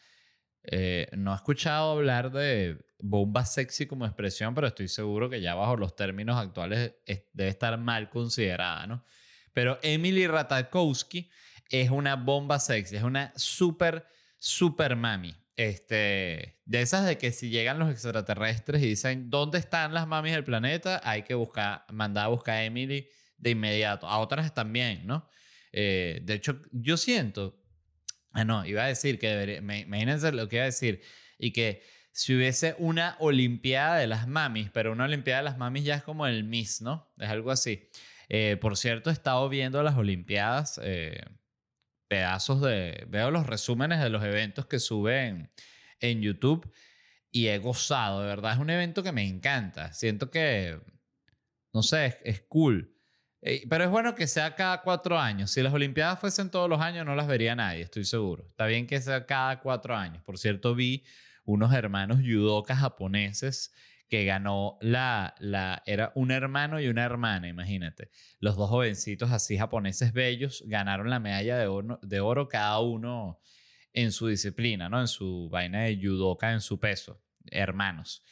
eh, 0.63 1.07
no 1.15 1.33
he 1.33 1.35
escuchado 1.35 1.91
hablar 1.91 2.31
de 2.31 2.77
bomba 2.99 3.45
sexy 3.45 3.85
como 3.85 4.05
expresión, 4.05 4.55
pero 4.55 4.67
estoy 4.67 4.87
seguro 4.87 5.29
que 5.29 5.41
ya 5.41 5.55
bajo 5.55 5.77
los 5.77 5.95
términos 5.95 6.37
actuales 6.37 6.95
debe 7.33 7.49
estar 7.49 7.77
mal 7.77 8.09
considerada, 8.09 8.87
¿no? 8.87 9.05
Pero 9.59 9.77
Emily 9.81 10.25
Ratajkowski 10.25 11.29
es 11.69 11.89
una 11.89 12.15
bomba 12.15 12.59
sexy, 12.59 12.95
es 12.95 13.03
una 13.03 13.33
super, 13.35 14.07
super 14.37 14.95
mami. 14.95 15.35
Este, 15.57 16.61
de 16.63 16.81
esas 16.81 17.05
de 17.05 17.17
que 17.17 17.33
si 17.33 17.49
llegan 17.49 17.77
los 17.77 17.91
extraterrestres 17.91 18.81
y 18.81 18.85
dicen, 18.85 19.29
¿dónde 19.29 19.57
están 19.57 19.93
las 19.93 20.07
mamis 20.07 20.31
del 20.31 20.45
planeta? 20.45 21.01
Hay 21.03 21.23
que 21.23 21.33
buscar, 21.33 21.83
mandar 21.91 22.27
a 22.27 22.27
buscar 22.29 22.55
a 22.55 22.63
Emily 22.63 23.09
de 23.37 23.49
inmediato. 23.49 24.07
A 24.07 24.19
otras 24.19 24.53
también, 24.53 25.05
¿no? 25.05 25.29
Eh, 25.73 26.21
de 26.23 26.35
hecho, 26.35 26.61
yo 26.71 26.95
siento, 26.95 27.61
ah, 28.31 28.45
no, 28.45 28.65
iba 28.65 28.85
a 28.85 28.87
decir 28.87 29.19
que 29.19 29.27
debería, 29.27 29.57
imagínense 29.57 30.31
lo 30.31 30.47
que 30.47 30.55
iba 30.55 30.63
a 30.63 30.67
decir, 30.67 31.01
y 31.37 31.51
que 31.51 31.83
si 32.13 32.33
hubiese 32.33 32.75
una 32.77 33.17
Olimpiada 33.19 33.97
de 33.97 34.07
las 34.07 34.25
mamis, 34.25 34.69
pero 34.71 34.93
una 34.93 35.03
Olimpiada 35.03 35.41
de 35.41 35.49
las 35.49 35.57
mamis 35.57 35.83
ya 35.83 35.95
es 35.95 36.03
como 36.03 36.27
el 36.27 36.45
Miss, 36.45 36.81
¿no? 36.81 37.11
Es 37.17 37.27
algo 37.27 37.51
así. 37.51 37.89
Eh, 38.29 38.57
por 38.61 38.77
cierto, 38.77 39.09
he 39.09 39.13
estado 39.13 39.49
viendo 39.49 39.81
las 39.83 39.97
Olimpiadas, 39.97 40.79
eh, 40.83 41.21
pedazos 42.07 42.61
de, 42.61 43.05
veo 43.09 43.31
los 43.31 43.47
resúmenes 43.47 43.99
de 43.99 44.09
los 44.09 44.23
eventos 44.23 44.67
que 44.67 44.79
suben 44.79 45.51
en 45.99 46.21
YouTube 46.21 46.71
y 47.31 47.47
he 47.47 47.57
gozado, 47.57 48.21
de 48.21 48.27
verdad, 48.27 48.53
es 48.53 48.59
un 48.59 48.69
evento 48.69 49.03
que 49.03 49.11
me 49.11 49.27
encanta. 49.27 49.93
Siento 49.93 50.29
que, 50.29 50.79
no 51.73 51.83
sé, 51.83 52.19
es, 52.23 52.41
cool. 52.41 52.95
Eh, 53.41 53.63
pero 53.69 53.83
es 53.83 53.89
bueno 53.89 54.15
que 54.15 54.27
sea 54.27 54.55
cada 54.55 54.81
cuatro 54.81 55.19
años. 55.19 55.51
Si 55.51 55.61
las 55.61 55.73
Olimpiadas 55.73 56.19
fuesen 56.19 56.51
todos 56.51 56.69
los 56.69 56.81
años, 56.81 57.05
no 57.05 57.15
las 57.15 57.27
vería 57.27 57.55
nadie, 57.55 57.81
estoy 57.81 58.05
seguro. 58.05 58.45
Está 58.47 58.65
bien 58.67 58.87
que 58.87 59.01
sea 59.01 59.25
cada 59.25 59.59
cuatro 59.59 59.95
años. 59.95 60.23
Por 60.23 60.37
cierto, 60.37 60.75
vi 60.75 61.03
unos 61.45 61.73
hermanos 61.73 62.19
judokas 62.19 62.79
japoneses 62.79 63.73
que 64.09 64.25
ganó 64.25 64.77
la, 64.81 65.35
la, 65.39 65.83
era 65.85 66.11
un 66.15 66.31
hermano 66.31 66.79
y 66.79 66.87
una 66.87 67.05
hermana, 67.05 67.47
imagínate. 67.47 68.09
Los 68.39 68.57
dos 68.57 68.69
jovencitos 68.69 69.31
así 69.31 69.57
japoneses 69.57 70.13
bellos 70.13 70.63
ganaron 70.65 71.09
la 71.09 71.19
medalla 71.19 71.57
de 71.57 71.67
oro, 71.67 71.99
de 72.01 72.19
oro 72.19 72.47
cada 72.47 72.79
uno 72.79 73.39
en 73.93 74.11
su 74.11 74.27
disciplina, 74.27 74.89
¿no? 74.89 74.99
En 74.99 75.07
su 75.07 75.49
vaina 75.49 75.83
de 75.83 75.95
judoka, 75.97 76.51
en 76.51 76.61
su 76.61 76.79
peso, 76.79 77.21
hermanos. 77.51 78.23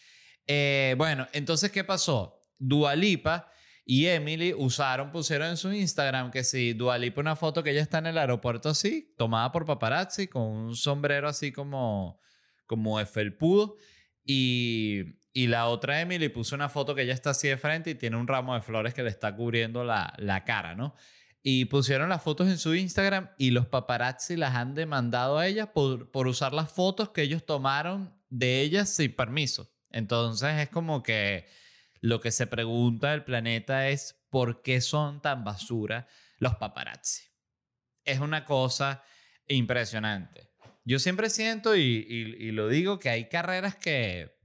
Eh, 0.47 0.95
bueno, 0.97 1.27
entonces, 1.33 1.71
¿qué 1.71 1.83
pasó? 1.83 2.41
Dualipa 2.57 3.51
y 3.85 4.07
Emily 4.07 4.53
usaron, 4.53 5.11
pusieron 5.11 5.49
en 5.49 5.57
su 5.57 5.71
Instagram 5.71 6.31
que 6.31 6.43
sí, 6.43 6.73
Dualipa 6.73 7.21
una 7.21 7.35
foto 7.35 7.63
que 7.63 7.71
ella 7.71 7.81
está 7.81 7.99
en 7.99 8.07
el 8.07 8.17
aeropuerto 8.17 8.69
así, 8.69 9.13
tomada 9.17 9.51
por 9.51 9.65
paparazzi, 9.65 10.27
con 10.27 10.43
un 10.43 10.75
sombrero 10.75 11.29
así 11.29 11.51
como, 11.51 12.19
como 12.65 13.03
felpudo. 13.05 13.77
Y, 14.25 15.03
y 15.37 15.45
la 15.45 15.67
otra 15.67 16.01
Emily 16.01 16.29
puso 16.29 16.55
una 16.55 16.67
foto 16.67 16.95
que 16.95 17.03
ella 17.03 17.13
está 17.13 17.29
así 17.29 17.47
de 17.47 17.57
frente 17.57 17.91
y 17.91 17.95
tiene 17.95 18.17
un 18.17 18.27
ramo 18.27 18.55
de 18.55 18.61
flores 18.61 18.95
que 18.95 19.03
le 19.03 19.11
está 19.11 19.35
cubriendo 19.35 19.83
la, 19.83 20.11
la 20.17 20.43
cara, 20.43 20.73
¿no? 20.73 20.95
Y 21.43 21.65
pusieron 21.65 22.09
las 22.09 22.23
fotos 22.23 22.47
en 22.47 22.57
su 22.57 22.73
Instagram 22.73 23.29
y 23.37 23.51
los 23.51 23.67
paparazzi 23.67 24.35
las 24.35 24.55
han 24.55 24.73
demandado 24.73 25.37
a 25.37 25.45
ella 25.45 25.73
por, 25.73 26.09
por 26.09 26.25
usar 26.25 26.55
las 26.55 26.71
fotos 26.71 27.09
que 27.09 27.21
ellos 27.21 27.45
tomaron 27.45 28.19
de 28.31 28.61
ellas 28.61 28.89
sin 28.89 29.15
permiso. 29.15 29.71
Entonces 29.91 30.57
es 30.57 30.69
como 30.69 31.03
que 31.03 31.45
lo 32.01 32.19
que 32.19 32.31
se 32.31 32.47
pregunta 32.47 33.11
del 33.11 33.23
planeta 33.23 33.89
es 33.89 34.19
por 34.31 34.63
qué 34.63 34.81
son 34.81 35.21
tan 35.21 35.43
basura 35.43 36.07
los 36.39 36.55
paparazzi. 36.55 37.25
Es 38.05 38.21
una 38.21 38.43
cosa 38.43 39.03
impresionante. 39.47 40.49
Yo 40.83 40.97
siempre 40.97 41.29
siento 41.29 41.75
y, 41.75 41.81
y 41.81 42.51
lo 42.53 42.69
digo 42.69 42.97
que 42.97 43.09
hay 43.09 43.29
carreras 43.29 43.75
que 43.75 44.36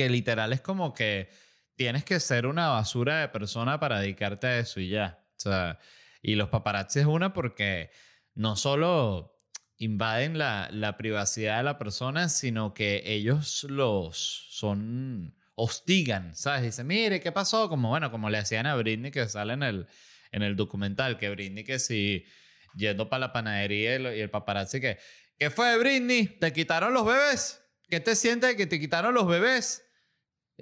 que 0.00 0.08
literal 0.08 0.54
es 0.54 0.62
como 0.62 0.94
que 0.94 1.28
tienes 1.76 2.04
que 2.04 2.20
ser 2.20 2.46
una 2.46 2.68
basura 2.68 3.20
de 3.20 3.28
persona 3.28 3.78
para 3.78 4.00
dedicarte 4.00 4.46
a 4.46 4.58
eso 4.58 4.80
y 4.80 4.88
ya. 4.88 5.22
O 5.36 5.40
sea, 5.40 5.78
y 6.22 6.36
los 6.36 6.48
paparazzi 6.48 7.00
es 7.00 7.06
una 7.06 7.34
porque 7.34 7.90
no 8.34 8.56
solo 8.56 9.36
invaden 9.76 10.38
la, 10.38 10.70
la 10.72 10.96
privacidad 10.96 11.58
de 11.58 11.64
la 11.64 11.76
persona, 11.76 12.30
sino 12.30 12.72
que 12.72 13.02
ellos 13.04 13.64
los 13.64 14.46
son 14.50 15.36
hostigan, 15.54 16.34
¿sabes? 16.34 16.62
Dicen, 16.62 16.86
mire, 16.86 17.20
¿qué 17.20 17.30
pasó? 17.30 17.68
Como, 17.68 17.90
bueno, 17.90 18.10
como 18.10 18.30
le 18.30 18.38
hacían 18.38 18.66
a 18.66 18.76
Britney 18.76 19.10
que 19.10 19.28
sale 19.28 19.52
en 19.52 19.62
el, 19.62 19.86
en 20.32 20.42
el 20.42 20.56
documental, 20.56 21.18
que 21.18 21.28
Britney 21.28 21.64
que 21.64 21.78
si 21.78 22.24
yendo 22.74 23.10
para 23.10 23.20
la 23.20 23.32
panadería 23.34 23.96
y, 23.96 24.18
y 24.18 24.20
el 24.20 24.30
paparazzi 24.30 24.80
que, 24.80 24.98
¿qué 25.38 25.50
fue 25.50 25.76
Britney? 25.76 26.26
¿Te 26.26 26.54
quitaron 26.54 26.94
los 26.94 27.04
bebés? 27.04 27.62
¿Qué 27.90 28.00
te 28.00 28.16
sientes 28.16 28.50
de 28.50 28.56
que 28.56 28.66
te 28.66 28.80
quitaron 28.80 29.12
los 29.12 29.26
bebés? 29.26 29.89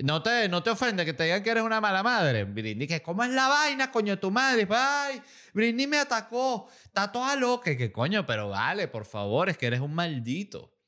No 0.03 0.23
te, 0.23 0.49
no 0.49 0.63
te 0.63 0.71
ofende 0.71 1.05
que 1.05 1.13
te 1.13 1.25
digan 1.25 1.43
que 1.43 1.51
eres 1.51 1.63
una 1.63 1.81
mala 1.81 2.03
madre. 2.03 2.45
Britney, 2.45 2.87
que 2.87 3.03
¿cómo 3.03 3.25
es 3.25 3.31
la 3.31 3.49
vaina, 3.49 3.91
coño, 3.91 4.19
tu 4.19 4.31
madre? 4.31 4.67
Ay, 4.71 5.21
Britney 5.53 5.87
me 5.87 5.99
atacó. 5.99 6.69
Está 6.85 7.11
toda 7.11 7.35
loca. 7.37 7.77
Que 7.77 7.91
coño, 7.91 8.25
pero 8.27 8.51
vale, 8.51 8.89
por 8.89 9.05
favor, 9.05 9.49
es 9.49 9.59
que 9.59 9.67
eres 9.67 9.81
un 9.81 9.95
maldito. 9.95 10.79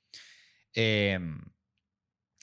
Em, 0.73 1.41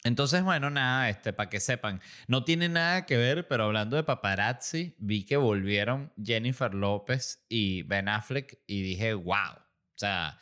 entonces, 0.04 0.44
bueno, 0.44 0.70
nada, 0.70 1.10
este, 1.10 1.34
para 1.34 1.50
que 1.50 1.60
sepan, 1.60 2.02
no 2.28 2.44
tiene 2.44 2.70
nada 2.70 3.06
que 3.06 3.18
ver, 3.18 3.48
pero 3.48 3.66
hablando 3.66 3.96
de 3.96 4.04
paparazzi, 4.04 4.96
vi 5.00 5.26
que 5.26 5.38
volvieron 5.38 6.14
Jennifer 6.22 6.74
López 6.74 7.46
y 7.50 7.84
Ben 7.84 8.10
Affleck 8.10 8.60
y 8.68 8.82
dije, 8.82 9.14
wow, 9.14 9.54
o 9.56 9.98
sea, 10.00 10.40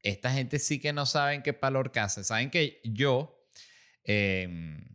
esta 0.00 0.30
gente 0.32 0.58
sí 0.58 0.80
que 0.80 0.92
no 0.92 1.06
saben 1.06 1.42
qué 1.42 1.52
palor 1.52 1.92
hace. 1.96 2.24
Saben 2.24 2.50
que 2.50 2.80
yo 2.84 3.48
em, 4.04 4.93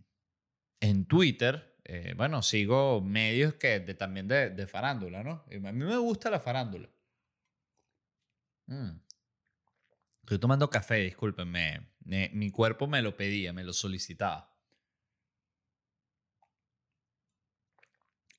en 0.82 1.06
Twitter, 1.06 1.76
eh, 1.84 2.14
bueno, 2.18 2.42
sigo 2.42 3.02
medios 3.02 3.56
que 3.56 3.80
también 3.82 4.28
de, 4.28 4.68
farándula, 4.68 5.24
¿no? 5.24 5.44
A 5.48 5.72
mí 5.72 5.86
me 5.86 5.98
gusta 5.98 6.30
la 6.30 6.40
farándula. 6.40 6.90
Mm. 8.70 9.00
Estoy 10.24 10.40
tomando 10.40 10.70
café, 10.70 10.96
discúlpenme. 11.04 11.90
Me- 12.06 12.30
mi 12.34 12.52
cuerpo 12.52 12.88
me 12.88 13.02
lo 13.02 13.18
pedía, 13.18 13.52
me 13.52 13.66
lo 13.66 13.74
solicitaba. 13.74 14.56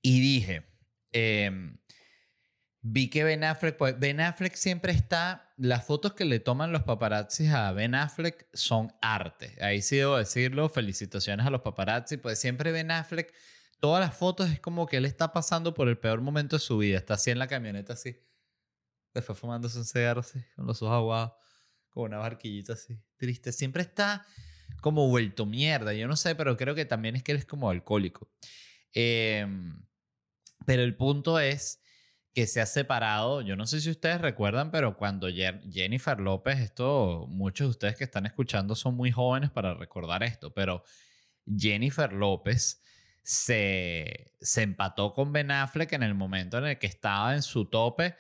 Y 0.02 0.20
dije, 0.20 0.66
em, 1.12 1.78
vi 2.82 3.10
que 3.10 3.24
Ben 3.24 3.44
Affleck, 3.44 3.76
pues 3.76 3.98
Ben 3.98 4.20
Affleck 4.20 4.54
siempre 4.54 4.92
está, 4.92 5.52
las 5.56 5.84
fotos 5.84 6.14
que 6.14 6.24
le 6.24 6.40
toman 6.40 6.72
los 6.72 6.82
paparazzis 6.82 7.50
a 7.50 7.72
Ben 7.72 7.94
Affleck 7.94 8.48
son 8.54 8.92
arte. 9.02 9.56
Ahí 9.60 9.82
sí 9.82 9.96
debo 9.96 10.16
decirlo, 10.16 10.68
felicitaciones 10.68 11.46
a 11.46 11.50
los 11.50 11.60
paparazzi, 11.60 12.16
pues 12.16 12.38
siempre 12.38 12.72
Ben 12.72 12.90
Affleck, 12.90 13.32
todas 13.80 14.00
las 14.00 14.16
fotos 14.16 14.50
es 14.50 14.60
como 14.60 14.86
que 14.86 14.96
él 14.96 15.04
está 15.04 15.32
pasando 15.32 15.74
por 15.74 15.88
el 15.88 15.98
peor 15.98 16.20
momento 16.20 16.56
de 16.56 16.60
su 16.60 16.78
vida, 16.78 16.98
está 16.98 17.14
así 17.14 17.30
en 17.30 17.38
la 17.38 17.48
camioneta 17.48 17.92
así, 17.92 18.16
después 19.12 19.38
fumándose 19.38 19.78
un 19.78 19.84
cigarro 19.84 20.20
así, 20.20 20.40
con 20.56 20.66
los 20.66 20.80
ojos 20.82 20.94
aguados, 20.94 21.32
con 21.90 22.04
una 22.04 22.18
barquillita 22.18 22.74
así, 22.74 22.98
triste, 23.16 23.52
siempre 23.52 23.82
está 23.82 24.26
como 24.80 25.08
vuelto 25.08 25.44
mierda, 25.44 25.92
yo 25.92 26.08
no 26.08 26.16
sé, 26.16 26.34
pero 26.34 26.56
creo 26.56 26.74
que 26.74 26.86
también 26.86 27.16
es 27.16 27.22
que 27.22 27.32
él 27.32 27.38
es 27.38 27.44
como 27.44 27.68
alcohólico. 27.68 28.30
Em, 28.92 29.84
pero 30.64 30.82
el 30.82 30.96
punto 30.96 31.38
es 31.38 31.79
que 32.34 32.46
se 32.46 32.60
ha 32.60 32.66
separado. 32.66 33.42
Yo 33.42 33.56
no 33.56 33.66
sé 33.66 33.80
si 33.80 33.90
ustedes 33.90 34.20
recuerdan, 34.20 34.70
pero 34.70 34.96
cuando 34.96 35.28
Jennifer 35.28 36.20
López, 36.20 36.60
esto, 36.60 37.26
muchos 37.28 37.66
de 37.66 37.70
ustedes 37.70 37.96
que 37.96 38.04
están 38.04 38.26
escuchando 38.26 38.74
son 38.74 38.96
muy 38.96 39.10
jóvenes 39.10 39.50
para 39.50 39.74
recordar 39.74 40.22
esto, 40.22 40.52
pero 40.54 40.84
Jennifer 41.46 42.12
López 42.12 42.82
se, 43.22 44.32
se 44.40 44.62
empató 44.62 45.12
con 45.12 45.32
Ben 45.32 45.50
Affleck 45.50 45.92
en 45.92 46.02
el 46.02 46.14
momento 46.14 46.58
en 46.58 46.66
el 46.66 46.78
que 46.78 46.86
estaba 46.86 47.34
en 47.34 47.42
su 47.42 47.66
tope. 47.66 48.14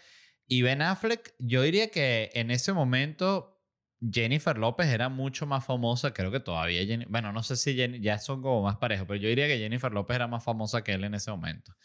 Y 0.46 0.62
Ben 0.62 0.82
Affleck, 0.82 1.34
yo 1.38 1.62
diría 1.62 1.90
que 1.90 2.30
en 2.34 2.50
ese 2.50 2.72
momento 2.72 3.60
Jennifer 4.00 4.56
López 4.56 4.88
era 4.88 5.08
mucho 5.08 5.46
más 5.46 5.64
famosa, 5.64 6.14
creo 6.14 6.32
que 6.32 6.40
todavía, 6.40 6.82
bueno, 7.08 7.32
no 7.32 7.42
sé 7.42 7.56
si 7.56 7.76
ya 8.00 8.18
son 8.18 8.40
como 8.42 8.62
más 8.62 8.76
parejos, 8.78 9.06
pero 9.06 9.20
yo 9.20 9.28
diría 9.28 9.46
que 9.46 9.58
Jennifer 9.58 9.92
López 9.92 10.16
era 10.16 10.26
más 10.26 10.42
famosa 10.42 10.82
que 10.82 10.92
él 10.92 11.04
en 11.04 11.14
ese 11.14 11.30
momento. 11.30 11.76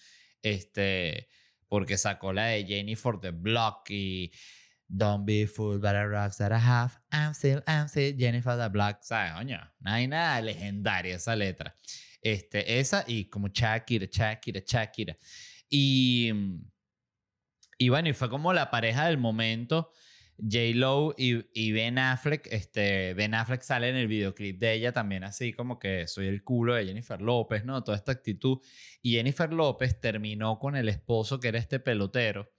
Este, 0.41 1.29
porque 1.67 1.97
sacó 1.97 2.33
la 2.33 2.47
de 2.47 2.65
Jenny 2.65 2.95
for 2.95 3.19
the 3.19 3.31
Block 3.31 3.89
y 3.89 4.31
Don't 4.87 5.25
be 5.25 5.47
fooled 5.47 5.81
by 5.81 5.93
the 5.93 6.07
rocks 6.07 6.37
that 6.37 6.51
I 6.51 6.59
have. 6.59 6.99
I'm 7.11 7.33
still, 7.33 7.61
I'm 7.67 7.87
still 7.87 8.13
Jennifer 8.15 8.55
the 8.55 8.69
Block. 8.69 9.01
¿Sabes? 9.01 9.33
Coño, 9.33 9.59
no 9.79 9.91
hay 9.91 10.07
nada 10.07 10.41
legendaria 10.41 11.15
esa 11.15 11.35
letra. 11.35 11.75
Este, 12.21 12.79
esa 12.79 13.03
y 13.07 13.25
como 13.25 13.47
Shakira, 13.47 14.07
Shakira, 14.09 14.61
Shakira. 14.63 15.17
Y, 15.69 16.31
y 17.79 17.89
bueno, 17.89 18.09
y 18.09 18.13
fue 18.13 18.29
como 18.29 18.53
la 18.53 18.69
pareja 18.69 19.07
del 19.07 19.17
momento. 19.17 19.91
J-Lo 20.37 21.15
y, 21.17 21.45
y 21.53 21.71
Ben 21.71 21.97
Affleck, 21.97 22.47
este, 22.51 23.13
Ben 23.13 23.33
Affleck 23.33 23.61
sale 23.61 23.89
en 23.89 23.95
el 23.95 24.07
videoclip 24.07 24.59
de 24.59 24.73
ella 24.73 24.91
también 24.91 25.23
así 25.23 25.53
como 25.53 25.79
que 25.79 26.07
soy 26.07 26.27
el 26.27 26.43
culo 26.43 26.75
de 26.75 26.85
Jennifer 26.85 27.21
López, 27.21 27.63
¿no? 27.63 27.83
Toda 27.83 27.97
esta 27.97 28.11
actitud. 28.11 28.59
Y 29.01 29.13
Jennifer 29.13 29.51
López 29.51 29.99
terminó 29.99 30.59
con 30.59 30.75
el 30.75 30.89
esposo 30.89 31.39
que 31.39 31.47
era 31.49 31.59
este 31.59 31.79
pelotero. 31.79 32.51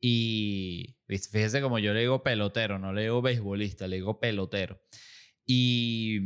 Y 0.00 0.96
fíjese 1.06 1.60
como 1.60 1.78
yo 1.78 1.92
le 1.92 2.00
digo 2.00 2.22
pelotero, 2.22 2.78
no 2.78 2.92
le 2.92 3.02
digo 3.02 3.20
beisbolista, 3.22 3.86
le 3.86 3.96
digo 3.96 4.18
pelotero. 4.18 4.80
Y, 5.44 6.20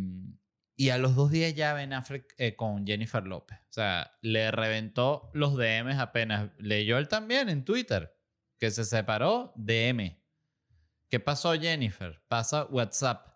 y 0.76 0.90
a 0.90 0.98
los 0.98 1.16
dos 1.16 1.30
días 1.30 1.54
ya 1.54 1.72
Ben 1.74 1.92
Affleck 1.92 2.34
eh, 2.36 2.54
con 2.56 2.86
Jennifer 2.86 3.26
López. 3.26 3.58
O 3.58 3.72
sea, 3.72 4.12
le 4.20 4.50
reventó 4.50 5.30
los 5.32 5.56
DMs 5.56 5.98
apenas. 5.98 6.50
Leyó 6.58 6.98
él 6.98 7.08
también 7.08 7.48
en 7.48 7.64
Twitter 7.64 8.14
que 8.58 8.70
se 8.70 8.84
separó 8.84 9.52
DM. 9.56 10.23
¿Qué 11.14 11.20
pasó 11.20 11.52
Jennifer? 11.52 12.20
Pasa 12.26 12.64
WhatsApp. 12.64 13.28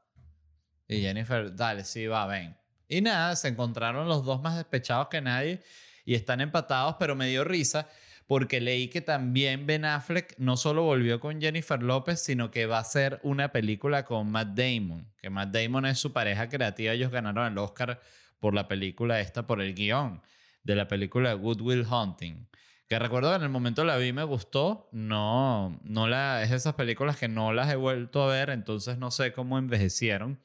Y 0.88 1.00
Jennifer, 1.00 1.54
dale, 1.54 1.84
sí, 1.84 2.08
va, 2.08 2.26
ven. 2.26 2.56
Y 2.88 3.02
nada, 3.02 3.36
se 3.36 3.46
encontraron 3.46 4.08
los 4.08 4.24
dos 4.24 4.42
más 4.42 4.56
despechados 4.56 5.06
que 5.06 5.20
nadie 5.20 5.62
y 6.04 6.16
están 6.16 6.40
empatados, 6.40 6.96
pero 6.98 7.14
me 7.14 7.28
dio 7.28 7.44
risa 7.44 7.88
porque 8.26 8.60
leí 8.60 8.88
que 8.88 9.00
también 9.00 9.64
Ben 9.64 9.84
Affleck 9.84 10.34
no 10.38 10.56
solo 10.56 10.82
volvió 10.82 11.20
con 11.20 11.40
Jennifer 11.40 11.80
López, 11.80 12.20
sino 12.20 12.50
que 12.50 12.66
va 12.66 12.78
a 12.78 12.80
hacer 12.80 13.20
una 13.22 13.52
película 13.52 14.04
con 14.04 14.28
Matt 14.28 14.58
Damon, 14.58 15.12
que 15.16 15.30
Matt 15.30 15.50
Damon 15.50 15.86
es 15.86 16.00
su 16.00 16.12
pareja 16.12 16.48
creativa, 16.48 16.92
ellos 16.92 17.12
ganaron 17.12 17.46
el 17.46 17.58
Oscar 17.58 18.00
por 18.40 18.54
la 18.54 18.66
película 18.66 19.20
esta, 19.20 19.46
por 19.46 19.60
el 19.60 19.72
guion 19.72 20.20
de 20.64 20.74
la 20.74 20.88
película 20.88 21.32
Good 21.34 21.60
Will 21.60 21.86
Hunting. 21.88 22.48
Que 22.88 22.98
recuerdo 22.98 23.30
que 23.30 23.36
en 23.36 23.42
el 23.42 23.50
momento 23.50 23.84
la 23.84 23.98
vi 23.98 24.14
me 24.14 24.24
gustó, 24.24 24.88
no, 24.92 25.78
no 25.84 26.08
la, 26.08 26.42
es 26.42 26.50
esas 26.50 26.74
películas 26.74 27.18
que 27.18 27.28
no 27.28 27.52
las 27.52 27.70
he 27.70 27.76
vuelto 27.76 28.22
a 28.22 28.32
ver, 28.32 28.48
entonces 28.48 28.96
no 28.96 29.10
sé 29.10 29.32
cómo 29.32 29.58
envejecieron. 29.58 30.40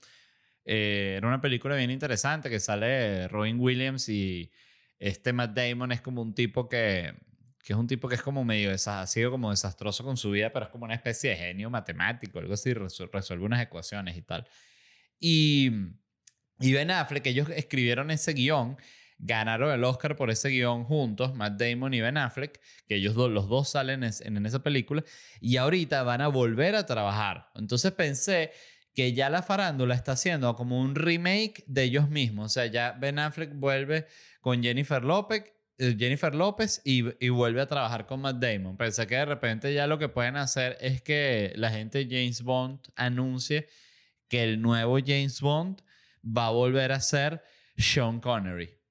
Eh, 0.66 1.16
era 1.18 1.28
una 1.28 1.40
película 1.40 1.76
bien 1.76 1.90
interesante 1.90 2.50
que 2.50 2.60
sale 2.60 3.30
Robin 3.30 3.60
Williams 3.60 4.10
y 4.10 4.52
este 5.00 5.32
Matt 5.32 5.56
Damon 5.56 5.94
es 5.94 6.02
como 6.02 6.22
un 6.22 6.34
tipo 6.34 6.68
que, 6.68 7.14
que 7.64 7.72
es 7.74 7.80
un 7.80 7.88
tipo 7.88 8.10
que 8.10 8.16
es 8.16 8.22
como 8.22 8.44
medio 8.44 8.72
ha 8.74 9.08
sido 9.08 9.32
como 9.32 9.52
desastroso 9.52 10.04
con 10.04 10.18
su 10.18 10.32
vida, 10.32 10.52
pero 10.52 10.66
es 10.66 10.72
como 10.72 10.84
una 10.84 10.96
especie 10.96 11.30
de 11.30 11.38
genio 11.38 11.70
matemático, 11.70 12.40
algo 12.40 12.54
así, 12.54 12.74
resuelve 12.74 13.46
unas 13.46 13.62
ecuaciones 13.62 14.18
y 14.18 14.22
tal. 14.22 14.46
Y, 15.18 15.72
y 16.60 16.74
Ben 16.74 16.92
Affleck, 16.92 17.26
ellos 17.26 17.48
escribieron 17.50 18.12
ese 18.12 18.34
guion, 18.34 18.78
ganaron 19.20 19.72
el 19.72 19.84
Oscar 19.84 20.16
por 20.16 20.30
ese 20.30 20.50
guion 20.50 20.84
juntos, 20.84 21.34
Matt 21.36 21.60
Damon 21.60 21.94
y 21.94 22.02
Ben 22.02 22.18
Affleck, 22.18 22.60
que 22.88 22.96
ellos 22.96 23.16
los 23.16 23.48
dos 23.48 23.70
salen 23.70 24.04
en, 24.04 24.46
esa 24.46 24.64
película, 24.64 25.04
y 25.40 25.58
ahorita 25.58 26.04
van 26.04 26.22
a 26.22 26.28
volver 26.28 26.76
a 26.76 26.86
trabajar. 26.86 27.50
Entonces 27.56 27.92
pensé 27.92 28.52
que 28.94 29.14
ya 29.14 29.30
la 29.30 29.42
farándula 29.42 29.96
está 29.96 30.14
haciendo 30.14 30.56
como 30.56 30.80
un 30.80 30.96
remake 30.96 31.64
de 31.68 31.84
ellos 31.84 32.10
mismos. 32.10 32.46
O 32.46 32.50
sea, 32.50 32.66
ya 32.68 32.92
Ben 32.94 33.20
Affleck 33.20 33.54
vuelve 33.56 34.08
con 34.42 34.62
Jennifer 34.62 35.04
López, 35.04 35.52
eh, 35.80 35.96
Jennifer 35.98 36.36
López 36.36 36.82
y, 36.84 37.02
vuelve 37.30 37.62
a 37.62 37.68
trabajar 37.68 38.06
con 38.06 38.22
Matt 38.22 38.38
Damon. 38.38 38.78
Pensé 38.78 39.08
que 39.08 39.16
de 39.16 39.26
repente 39.26 39.74
ya 39.74 39.88
lo 39.88 39.98
que 39.98 40.10
pueden 40.10 40.38
hacer 40.38 40.78
es 40.80 41.02
que 41.02 41.54
la 41.56 41.72
gente 41.72 42.08
James 42.10 42.44
Bond 42.44 42.80
anuncie 42.96 43.68
que 44.28 44.44
el 44.44 44.62
nuevo 44.62 44.98
James 45.00 45.42
Bond 45.42 45.82
va 46.26 46.48
a 46.48 46.52
volver 46.52 46.92
a 46.92 47.02
ser 47.02 47.44
Sean 47.78 48.20
Connery 48.20 48.83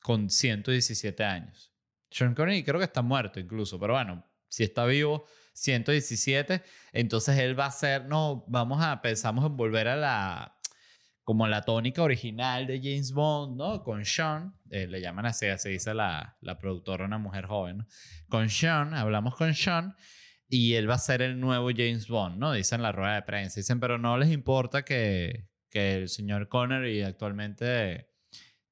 con 0.00 0.30
117 0.30 1.24
años. 1.24 1.72
Sean 2.10 2.34
Connery 2.34 2.64
creo 2.64 2.78
que 2.78 2.84
está 2.84 3.02
muerto 3.02 3.38
incluso, 3.38 3.78
pero 3.78 3.94
bueno, 3.94 4.26
si 4.48 4.64
está 4.64 4.84
vivo, 4.84 5.26
117, 5.52 6.62
entonces 6.92 7.38
él 7.38 7.58
va 7.58 7.66
a 7.66 7.70
ser, 7.70 8.06
no, 8.06 8.44
vamos 8.48 8.82
a, 8.82 9.00
pensamos 9.00 9.44
en 9.46 9.56
volver 9.56 9.88
a 9.88 9.96
la, 9.96 10.58
como 11.22 11.46
la 11.46 11.62
tónica 11.62 12.02
original 12.02 12.66
de 12.66 12.78
James 12.78 13.12
Bond, 13.12 13.56
¿no? 13.56 13.82
Con 13.82 14.04
Sean, 14.04 14.54
eh, 14.70 14.86
le 14.86 15.00
llaman 15.00 15.26
así, 15.26 15.46
así 15.46 15.68
dice 15.70 15.94
la, 15.94 16.36
la 16.40 16.58
productora, 16.58 17.04
una 17.04 17.18
mujer 17.18 17.46
joven, 17.46 17.78
¿no? 17.78 17.86
Con 18.28 18.48
Sean, 18.48 18.94
hablamos 18.94 19.36
con 19.36 19.54
Sean 19.54 19.94
y 20.48 20.74
él 20.74 20.90
va 20.90 20.94
a 20.94 20.98
ser 20.98 21.22
el 21.22 21.38
nuevo 21.38 21.68
James 21.70 22.08
Bond, 22.08 22.38
¿no? 22.38 22.52
Dicen 22.52 22.82
la 22.82 22.92
rueda 22.92 23.14
de 23.14 23.22
prensa, 23.22 23.60
dicen, 23.60 23.78
pero 23.78 23.98
no 23.98 24.18
les 24.18 24.30
importa 24.30 24.82
que, 24.82 25.48
que 25.68 25.94
el 25.94 26.08
señor 26.08 26.48
Connery 26.48 27.02
actualmente 27.02 28.09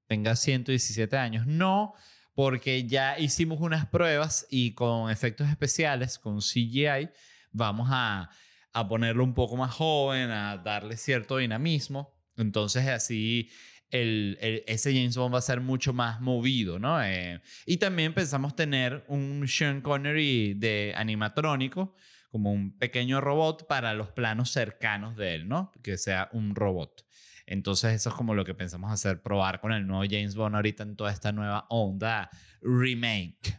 tenga 0.09 0.35
117 0.37 1.17
años. 1.17 1.47
No, 1.47 1.95
porque 2.35 2.87
ya 2.87 3.19
hicimos 3.19 3.61
unas 3.61 3.87
pruebas 3.87 4.47
y 4.51 4.73
con 4.75 5.11
efectos 5.11 5.49
especiales, 5.49 6.19
con 6.19 6.41
CGI, 6.41 7.11
vamos 7.53 7.89
a, 7.93 8.31
a 8.73 8.89
ponerlo 8.89 9.25
un 9.25 9.35
poco 9.35 9.57
más 9.57 9.73
joven, 9.73 10.31
a 10.31 10.57
darle 10.59 10.97
cierto 10.97 11.37
dinamismo. 11.37 12.17
Entonces 12.37 12.87
así 12.89 13.51
el, 13.91 14.39
el- 14.41 14.65
ese 14.67 14.93
James 14.93 15.17
Bond 15.17 15.35
va 15.35 15.39
a 15.39 15.43
ser 15.43 15.61
mucho 15.61 15.93
más 15.93 16.21
movido, 16.21 16.79
¿no? 16.79 17.03
Eh, 17.03 17.41
y 17.67 17.79
también 17.79 18.15
pensamos 18.15 18.55
tener 18.55 19.05
un 19.09 19.47
Sean 19.49 19.81
Connery 19.81 20.55
de 20.55 20.93
animatrónico, 20.97 21.95
como 22.31 22.53
un 22.53 22.77
pequeño 22.79 23.21
robot 23.23 23.67
para 23.67 23.95
los 23.95 24.09
planos 24.11 24.51
cercanos 24.51 25.17
de 25.17 25.35
él, 25.37 25.49
¿no? 25.49 25.73
Que 25.83 25.97
sea 25.97 26.29
un 26.33 26.55
robot. 26.55 27.07
Entonces 27.51 27.95
eso 27.95 28.11
es 28.11 28.15
como 28.15 28.35
lo 28.35 28.45
que 28.45 28.55
pensamos 28.55 28.93
hacer, 28.93 29.23
probar 29.23 29.61
con 29.61 29.73
el 29.73 29.87
nuevo 29.87 30.05
James 30.09 30.35
Bond 30.35 30.55
ahorita 30.55 30.83
en 30.83 30.97
toda 30.97 31.11
esta 31.11 31.33
nueva 31.33 31.67
onda 31.71 32.31
remake. 32.61 33.59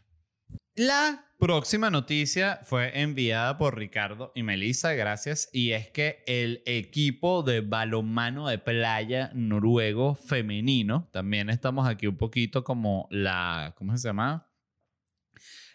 La 0.76 1.26
próxima 1.40 1.90
noticia 1.90 2.60
fue 2.64 3.02
enviada 3.02 3.58
por 3.58 3.78
Ricardo 3.78 4.32
y 4.36 4.44
Melissa, 4.44 4.94
gracias. 4.94 5.50
Y 5.52 5.72
es 5.72 5.90
que 5.90 6.24
el 6.28 6.62
equipo 6.68 7.42
de 7.42 7.62
balonmano 7.62 8.48
de 8.48 8.60
playa 8.60 9.32
noruego 9.34 10.14
femenino, 10.14 11.10
también 11.12 11.50
estamos 11.50 11.88
aquí 11.88 12.06
un 12.06 12.18
poquito 12.18 12.64
como 12.64 13.08
la, 13.10 13.74
¿cómo 13.76 13.98
se 13.98 14.08
llama? 14.08 14.52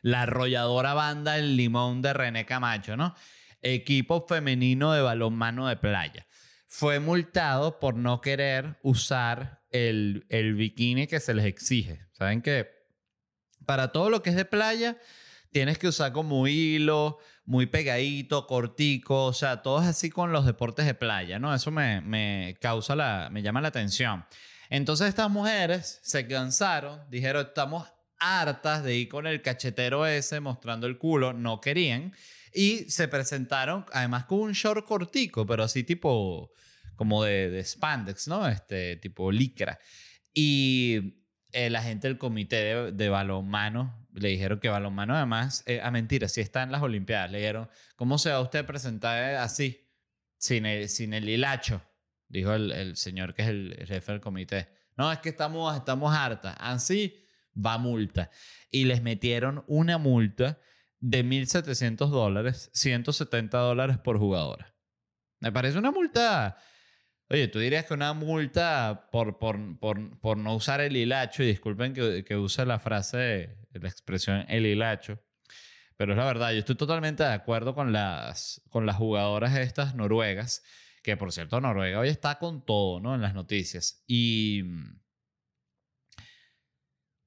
La 0.03 0.23
arrolladora 0.23 0.95
banda 0.95 1.37
El 1.37 1.57
Limón 1.57 2.01
de 2.01 2.13
René 2.13 2.47
Camacho, 2.47 2.97
¿no? 2.97 3.15
Equipo 3.61 4.25
femenino 4.29 4.93
de 4.93 5.03
balonmano 5.03 5.67
de 5.67 5.77
playa. 5.77 6.27
Fue 6.77 6.99
multado 6.99 7.79
por 7.79 7.95
no 7.95 8.21
querer 8.21 8.79
usar 8.83 9.63
el, 9.71 10.27
el 10.29 10.55
bikini 10.55 11.07
que 11.07 11.21
se 11.21 11.33
les 11.35 11.45
exige. 11.45 12.01
¿Saben 12.13 12.43
qué? 12.43 12.75
para 13.65 13.93
todo 13.93 14.11
lo 14.11 14.23
que 14.23 14.31
es 14.31 14.37
de 14.37 14.45
playa, 14.45 14.99
tienes 15.51 15.79
que 15.79 15.89
usar 15.89 16.13
como 16.13 16.47
hilo, 16.47 17.19
muy 17.45 17.67
pegadito, 17.67 18.47
cortico, 18.47 19.27
o 19.27 19.33
sea, 19.33 19.63
todo 19.63 19.83
es 19.83 19.89
así 19.89 20.11
con 20.11 20.33
los 20.33 20.47
deportes 20.47 20.87
de 20.87 20.95
playa, 20.95 21.39
¿no? 21.39 21.55
Eso 21.55 21.71
me, 21.71 22.01
me 22.01 22.57
causa 22.61 22.97
la, 22.97 23.29
me 23.31 23.43
llama 23.43 23.61
la 23.61 23.69
atención. 23.69 24.25
Entonces 24.71 25.09
estas 25.09 25.31
mujeres 25.31 26.01
se 26.03 26.27
cansaron, 26.27 27.03
dijeron, 27.11 27.47
estamos 27.47 27.87
hartas 28.19 28.83
de 28.83 28.97
ir 28.97 29.09
con 29.09 29.27
el 29.27 29.43
cachetero 29.43 30.07
ese 30.07 30.41
mostrando 30.41 30.87
el 30.87 30.99
culo, 30.99 31.33
no 31.33 31.61
querían, 31.61 32.15
y 32.55 32.89
se 32.91 33.09
presentaron 33.09 33.85
además 33.93 34.27
con 34.27 34.39
un 34.41 34.53
short 34.53 34.87
cortico, 34.87 35.45
pero 35.45 35.65
así 35.65 35.83
tipo, 35.83 36.53
como 36.97 37.25
de, 37.25 37.51
de 37.51 37.65
spandex, 37.65 38.29
¿no? 38.29 38.47
Este, 38.47 38.97
tipo 38.97 39.33
licra. 39.33 39.79
Y 40.33 41.21
eh, 41.53 41.69
la 41.71 41.83
gente 41.83 42.09
del 42.09 42.19
comité 42.19 42.57
de, 42.57 42.93
de 42.93 43.09
balonmano 43.09 44.07
le 44.15 44.29
dijeron 44.29 44.61
que 44.61 44.69
balonmano 44.69 45.17
además, 45.17 45.65
eh, 45.67 45.81
a 45.83 45.91
mentira, 45.91 46.29
sí 46.29 46.41
está 46.41 46.63
en 46.63 46.71
las 46.71 46.83
Olimpiadas. 46.83 47.31
Le 47.31 47.39
dijeron, 47.39 47.69
¿cómo 47.97 48.19
se 48.19 48.31
va 48.31 48.41
usted 48.41 48.61
a 48.61 48.67
presentar 48.67 49.35
así, 49.37 49.89
sin 50.39 50.67
el, 50.67 50.89
sin 50.89 51.15
el 51.15 51.29
hilacho? 51.29 51.83
Dijo 52.29 52.53
el, 52.55 52.71
el 52.71 52.97
señor 52.97 53.35
que 53.35 53.43
es 53.43 53.49
el 53.49 53.85
jefe 53.87 54.13
del 54.13 54.21
comité. 54.21 54.69
No, 54.97 55.11
es 55.11 55.19
que 55.19 55.31
estamos, 55.31 55.77
estamos 55.77 56.15
hartas. 56.15 56.55
Así 56.59 57.21
va 57.55 57.79
multa. 57.79 58.31
Y 58.71 58.85
les 58.85 59.03
metieron 59.03 59.65
una 59.67 59.99
multa 59.99 60.61
de 61.01 61.25
1.700 61.25 62.09
dólares, 62.09 62.71
170 62.75 63.59
dólares 63.59 63.99
por 63.99 64.19
jugadora. 64.19 64.75
Me 65.41 65.53
parece 65.53 65.79
una 65.79 65.91
multa 65.91 66.57
Oye, 67.31 67.49
tú 67.49 67.59
dirías 67.59 67.87
que 67.87 67.95
una 67.95 68.13
multa 68.13 69.09
por, 69.11 69.39
por, 69.39 69.79
por, 69.79 70.21
por 70.21 70.37
no 70.37 70.55
usar 70.55 70.81
el 70.83 70.97
hilacho, 70.97 71.43
y 71.43 71.47
disculpen 71.47 71.95
que, 71.95 72.23
que 72.23 72.37
use 72.37 72.67
la 72.67 72.79
frase, 72.79 73.57
la 73.73 73.89
expresión 73.89 74.45
el 74.49 74.67
hilacho, 74.67 75.23
pero 75.97 76.13
es 76.13 76.19
la 76.19 76.27
verdad, 76.27 76.53
yo 76.53 76.59
estoy 76.59 76.75
totalmente 76.77 77.23
de 77.23 77.33
acuerdo 77.33 77.75
con 77.75 77.93
las, 77.93 78.63
con 78.69 78.85
las 78.85 78.97
jugadoras 78.97 79.57
estas 79.57 79.95
noruegas, 79.95 80.63
que 81.03 81.17
por 81.17 81.33
cierto 81.33 81.61
Noruega 81.61 82.01
hoy 82.01 82.09
está 82.09 82.39
con 82.39 82.65
todo, 82.65 83.01
¿no? 83.01 83.15
En 83.15 83.21
las 83.21 83.35
noticias. 83.35 84.03
Y... 84.07 84.63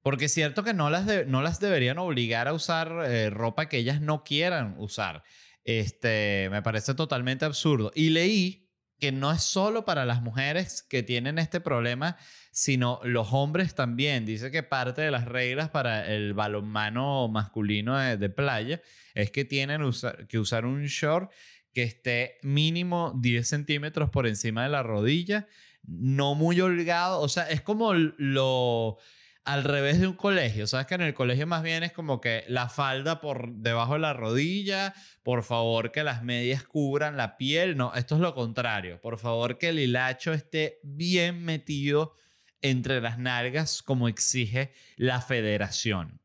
Porque 0.08 0.24
es 0.24 0.32
cierto 0.32 0.64
que 0.64 0.72
no 0.72 0.88
las, 0.88 1.04
de- 1.04 1.26
no 1.26 1.42
las 1.42 1.60
deberían 1.60 1.98
obligar 1.98 2.48
a 2.48 2.54
usar 2.54 2.90
eh, 3.04 3.28
ropa 3.28 3.68
que 3.68 3.76
ellas 3.76 4.00
no 4.00 4.24
quieran 4.24 4.74
usar. 4.78 5.22
Este, 5.64 6.48
me 6.50 6.62
parece 6.62 6.94
totalmente 6.94 7.44
absurdo. 7.44 7.92
Y 7.94 8.08
leí 8.08 8.70
que 8.98 9.12
no 9.12 9.30
es 9.30 9.42
solo 9.42 9.84
para 9.84 10.06
las 10.06 10.22
mujeres 10.22 10.82
que 10.82 11.02
tienen 11.02 11.38
este 11.38 11.60
problema, 11.60 12.16
sino 12.52 13.00
los 13.04 13.34
hombres 13.34 13.74
también. 13.74 14.24
Dice 14.24 14.50
que 14.50 14.62
parte 14.62 15.02
de 15.02 15.10
las 15.10 15.26
reglas 15.26 15.68
para 15.68 16.06
el 16.10 16.32
balonmano 16.32 17.28
masculino 17.28 17.98
de, 17.98 18.16
de 18.16 18.30
playa 18.30 18.80
es 19.12 19.30
que 19.30 19.44
tienen 19.44 19.82
que 20.26 20.38
usar 20.38 20.64
un 20.64 20.86
short 20.86 21.30
que 21.74 21.82
esté 21.82 22.38
mínimo 22.42 23.12
10 23.20 23.46
centímetros 23.46 24.08
por 24.08 24.26
encima 24.26 24.62
de 24.62 24.70
la 24.70 24.82
rodilla, 24.82 25.48
no 25.82 26.34
muy 26.34 26.58
holgado, 26.62 27.20
o 27.20 27.28
sea, 27.28 27.42
es 27.50 27.60
como 27.60 27.92
lo 27.92 28.96
al 29.48 29.64
revés 29.64 29.98
de 29.98 30.06
un 30.06 30.12
colegio. 30.12 30.66
Sabes 30.66 30.86
que 30.86 30.94
en 30.94 31.00
el 31.00 31.14
colegio 31.14 31.46
más 31.46 31.62
bien 31.62 31.82
es 31.82 31.92
como 31.92 32.20
que 32.20 32.44
la 32.48 32.68
falda 32.68 33.18
por 33.18 33.50
debajo 33.54 33.94
de 33.94 34.00
la 34.00 34.12
rodilla, 34.12 34.92
por 35.22 35.42
favor 35.42 35.90
que 35.90 36.04
las 36.04 36.22
medias 36.22 36.64
cubran 36.64 37.16
la 37.16 37.38
piel. 37.38 37.74
No, 37.74 37.94
esto 37.94 38.16
es 38.16 38.20
lo 38.20 38.34
contrario. 38.34 39.00
Por 39.00 39.18
favor 39.18 39.56
que 39.56 39.70
el 39.70 39.78
hilacho 39.78 40.34
esté 40.34 40.80
bien 40.82 41.46
metido 41.46 42.14
entre 42.60 43.00
las 43.00 43.18
nalgas 43.18 43.82
como 43.82 44.08
exige 44.08 44.74
la 44.96 45.22
federación. 45.22 46.20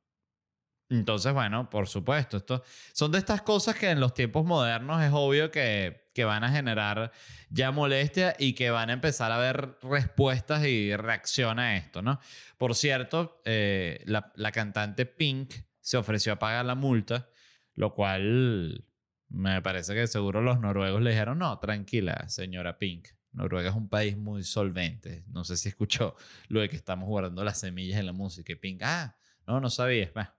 Entonces, 0.94 1.34
bueno, 1.34 1.70
por 1.72 1.88
supuesto, 1.88 2.38
esto 2.38 2.64
son 2.94 3.12
de 3.12 3.18
estas 3.18 3.42
cosas 3.42 3.76
que 3.76 3.90
en 3.90 4.00
los 4.00 4.14
tiempos 4.14 4.46
modernos 4.46 5.02
es 5.02 5.10
obvio 5.12 5.50
que, 5.50 6.10
que 6.14 6.24
van 6.24 6.44
a 6.44 6.52
generar 6.52 7.12
ya 7.50 7.72
molestia 7.72 8.36
y 8.38 8.54
que 8.54 8.70
van 8.70 8.92
a 8.92 8.94
empezar 8.94 9.32
a 9.32 9.38
haber 9.38 9.78
respuestas 9.82 10.66
y 10.66 10.96
reacción 10.96 11.58
a 11.58 11.78
esto, 11.78 12.04
¿no? 12.04 12.20
Por 12.60 12.76
cierto, 12.76 13.42
eh, 13.44 14.04
la, 14.06 14.32
la 14.36 14.52
cantante 14.52 15.08
Pink 15.08 15.54
se 15.82 15.98
ofreció 15.98 16.34
a 16.34 16.40
pagar 16.40 16.64
la 16.66 16.76
multa, 16.76 17.28
lo 17.74 17.96
cual 17.96 18.86
me 19.30 19.60
parece 19.64 19.96
que 19.96 20.06
seguro 20.06 20.42
los 20.42 20.60
noruegos 20.60 21.02
le 21.02 21.10
dijeron, 21.10 21.40
no, 21.40 21.58
tranquila, 21.58 22.30
señora 22.30 22.78
Pink. 22.78 23.08
Noruega 23.32 23.72
es 23.72 23.76
un 23.76 23.90
país 23.90 24.16
muy 24.16 24.44
solvente. 24.44 25.24
No 25.28 25.44
sé 25.44 25.58
si 25.58 25.70
escuchó 25.70 26.16
lo 26.50 26.62
de 26.62 26.70
que 26.70 26.76
estamos 26.76 27.10
guardando 27.10 27.44
las 27.44 27.60
semillas 27.60 28.00
en 28.00 28.06
la 28.06 28.14
música. 28.14 28.54
Y 28.54 28.58
Pink, 28.58 28.82
ah, 28.84 29.18
no, 29.48 29.60
no 29.60 29.72
sabía. 29.72 30.12
Bueno, 30.14 30.30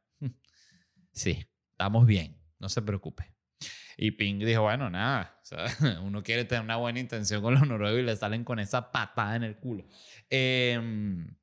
sí, 1.15 1.47
estamos 1.73 2.07
bien, 2.07 2.37
no 2.59 2.69
se 2.69 2.83
preocupe. 2.83 3.33
Y 3.97 4.11
Pink 4.13 4.43
dijo, 4.43 4.63
bueno, 4.63 4.91
nada, 4.91 5.41
uno 6.03 6.23
quiere 6.23 6.45
tener 6.45 6.65
una 6.65 6.77
buena 6.77 7.01
intención 7.01 7.43
con 7.43 7.55
los 7.55 7.67
noruegos 7.67 8.01
y 8.01 8.03
le 8.03 8.17
salen 8.17 8.45
con 8.45 8.59
esa 8.59 8.91
patada 8.91 9.37
en 9.37 9.45
el 9.45 9.57
culo. 9.57 9.87
Em, 10.31 11.35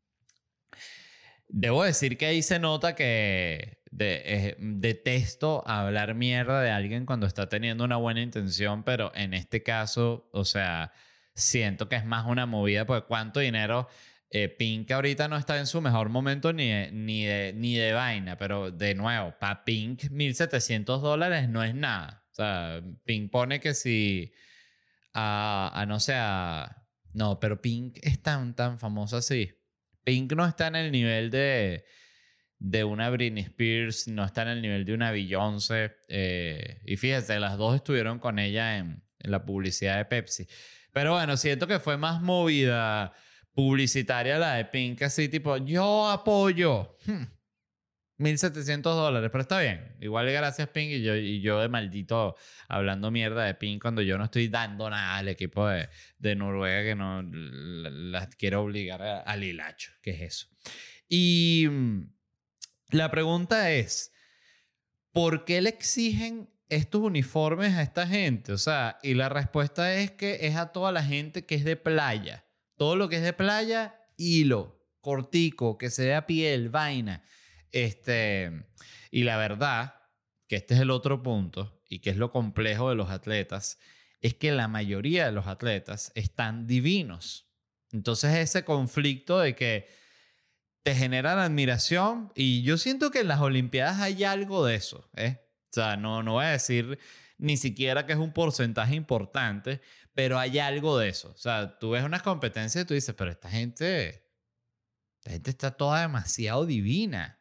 debo 1.47 1.83
decir 1.83 2.17
que 2.17 2.25
ahí 2.25 2.41
se 2.41 2.59
nota 2.59 2.95
que 2.95 3.81
eh, 3.97 4.55
detesto 4.59 5.67
hablar 5.67 6.13
mierda 6.15 6.61
de 6.61 6.71
alguien 6.71 7.05
cuando 7.05 7.25
está 7.25 7.47
teniendo 7.47 7.83
una 7.83 7.97
buena 7.97 8.21
intención, 8.21 8.83
pero 8.83 9.11
en 9.15 9.33
este 9.33 9.63
caso, 9.63 10.29
o 10.33 10.45
sea, 10.45 10.91
siento 11.33 11.87
que 11.87 11.95
es 11.95 12.05
más 12.05 12.25
una 12.27 12.45
movida, 12.45 12.85
porque 12.85 13.07
cuánto 13.07 13.39
dinero... 13.39 13.87
Eh, 14.33 14.47
Pink 14.47 14.89
ahorita 14.91 15.27
no 15.27 15.35
está 15.37 15.59
en 15.59 15.67
su 15.67 15.81
mejor 15.81 16.07
momento 16.07 16.53
ni 16.53 16.69
de, 16.69 16.89
ni 16.93 17.25
de, 17.25 17.51
ni 17.53 17.75
de 17.75 17.91
vaina, 17.91 18.37
pero 18.37 18.71
de 18.71 18.95
nuevo, 18.95 19.35
para 19.39 19.65
Pink 19.65 20.03
1.700 20.09 21.01
dólares 21.01 21.49
no 21.49 21.63
es 21.63 21.75
nada. 21.75 22.23
O 22.31 22.33
sea, 22.33 22.81
Pink 23.03 23.29
pone 23.29 23.59
que 23.59 23.73
si 23.73 24.31
a, 25.13 25.71
a 25.73 25.85
no 25.85 25.99
sé, 25.99 26.13
a- 26.15 26.77
no, 27.13 27.39
pero 27.41 27.61
Pink 27.61 27.97
es 28.01 28.21
tan, 28.21 28.55
tan 28.55 28.79
famosa 28.79 29.17
así. 29.17 29.51
Pink 30.05 30.31
no 30.33 30.45
está 30.47 30.67
en 30.67 30.77
el 30.77 30.91
nivel 30.93 31.29
de, 31.29 31.83
de 32.57 32.83
una 32.85 33.09
Britney 33.09 33.43
Spears, 33.43 34.07
no 34.07 34.23
está 34.23 34.43
en 34.43 34.47
el 34.47 34.61
nivel 34.61 34.85
de 34.85 34.93
una 34.93 35.11
Beyoncé. 35.11 35.91
eh, 36.07 36.79
y 36.85 36.95
fíjese, 36.95 37.37
las 37.39 37.57
dos 37.57 37.75
estuvieron 37.75 38.19
con 38.19 38.39
ella 38.39 38.77
en, 38.77 39.03
en 39.19 39.31
la 39.31 39.43
publicidad 39.45 39.97
de 39.97 40.05
Pepsi. 40.05 40.47
Pero 40.93 41.13
bueno, 41.15 41.35
siento 41.35 41.67
que 41.67 41.79
fue 41.79 41.97
más 41.97 42.21
movida 42.21 43.13
publicitaria 43.53 44.37
la 44.37 44.53
de 44.55 44.65
Pink, 44.65 45.01
así 45.03 45.29
tipo, 45.29 45.57
yo 45.57 46.09
apoyo. 46.09 46.97
Hmm. 47.05 47.25
1.700 48.17 48.83
dólares, 48.83 49.29
pero 49.31 49.41
está 49.41 49.59
bien. 49.59 49.95
Igual 49.99 50.31
gracias 50.31 50.67
Pink 50.69 50.91
y 50.91 51.01
yo, 51.01 51.15
y 51.15 51.41
yo 51.41 51.59
de 51.59 51.69
maldito 51.69 52.35
hablando 52.67 53.09
mierda 53.09 53.45
de 53.45 53.55
Pink 53.55 53.81
cuando 53.81 54.03
yo 54.03 54.17
no 54.19 54.25
estoy 54.25 54.47
dando 54.47 54.87
nada 54.91 55.17
al 55.17 55.27
equipo 55.27 55.67
de, 55.67 55.89
de 56.19 56.35
Noruega 56.35 56.83
que 56.83 56.95
no 56.95 57.23
la- 57.23 57.89
las 57.89 58.35
quiero 58.35 58.61
obligar 58.61 59.01
a- 59.01 59.21
al 59.21 59.43
hilacho. 59.43 59.91
¿Qué 60.03 60.11
es 60.11 60.21
eso? 60.21 60.47
Y 61.09 61.65
mm, 61.67 62.01
la 62.91 63.09
pregunta 63.09 63.71
es, 63.71 64.13
¿por 65.11 65.43
qué 65.43 65.59
le 65.61 65.69
exigen 65.71 66.47
estos 66.69 67.01
uniformes 67.01 67.73
a 67.73 67.81
esta 67.81 68.05
gente? 68.05 68.51
O 68.53 68.57
sea, 68.59 68.99
y 69.01 69.15
la 69.15 69.29
respuesta 69.29 69.95
es 69.95 70.11
que 70.11 70.45
es 70.45 70.55
a 70.57 70.71
toda 70.71 70.91
la 70.91 71.03
gente 71.03 71.47
que 71.47 71.55
es 71.55 71.63
de 71.63 71.75
playa. 71.75 72.45
Todo 72.81 72.95
lo 72.95 73.09
que 73.09 73.17
es 73.17 73.21
de 73.21 73.33
playa, 73.33 73.95
hilo. 74.17 74.83
cortico, 75.01 75.77
que 75.77 75.91
se 75.91 76.07
vea 76.07 76.25
piel, 76.25 76.69
vaina. 76.69 77.23
Este, 77.71 78.65
y 79.11 79.23
la 79.23 79.37
verdad, 79.37 79.93
que 80.47 80.55
este 80.55 80.73
es 80.73 80.79
el 80.79 80.89
otro 80.89 81.21
punto, 81.21 81.79
y 81.87 81.99
que 81.99 82.09
es 82.09 82.17
lo 82.17 82.31
complejo 82.31 82.89
de 82.89 82.95
los 82.95 83.11
atletas, 83.11 83.77
es 84.19 84.33
que 84.33 84.51
la 84.51 84.67
mayoría 84.67 85.27
de 85.27 85.31
los 85.31 85.45
atletas 85.45 86.11
están 86.15 86.65
divinos. 86.65 87.45
Entonces 87.91 88.35
ese 88.37 88.65
conflicto 88.65 89.37
de 89.37 89.55
que 89.55 89.87
te 90.81 90.95
generan 90.95 91.37
admiración 91.37 92.31
y 92.33 92.63
yo 92.63 92.79
siento 92.79 93.11
que 93.11 93.19
en 93.19 93.27
las 93.27 93.41
Olimpiadas 93.41 93.99
hay 93.99 94.23
algo 94.23 94.65
de 94.65 94.73
eso, 94.73 95.07
¿eh? 95.15 95.37
O 95.69 95.73
sea, 95.73 95.97
no, 95.97 96.23
no 96.23 96.33
voy 96.33 96.45
a 96.45 96.49
decir 96.49 96.97
ni 97.41 97.57
siquiera 97.57 98.05
que 98.05 98.13
es 98.13 98.19
un 98.19 98.33
porcentaje 98.33 98.95
importante, 98.95 99.81
pero 100.13 100.37
hay 100.39 100.59
algo 100.59 100.97
de 100.97 101.09
eso. 101.09 101.31
O 101.31 101.37
sea, 101.37 101.77
tú 101.79 101.91
ves 101.91 102.03
unas 102.03 102.21
competencias 102.23 102.83
y 102.83 102.87
tú 102.87 102.93
dices, 102.93 103.15
pero 103.15 103.31
esta 103.31 103.49
gente, 103.49 104.29
esta 105.19 105.31
gente 105.31 105.49
está 105.49 105.71
toda 105.71 106.01
demasiado 106.01 106.65
divina. 106.65 107.39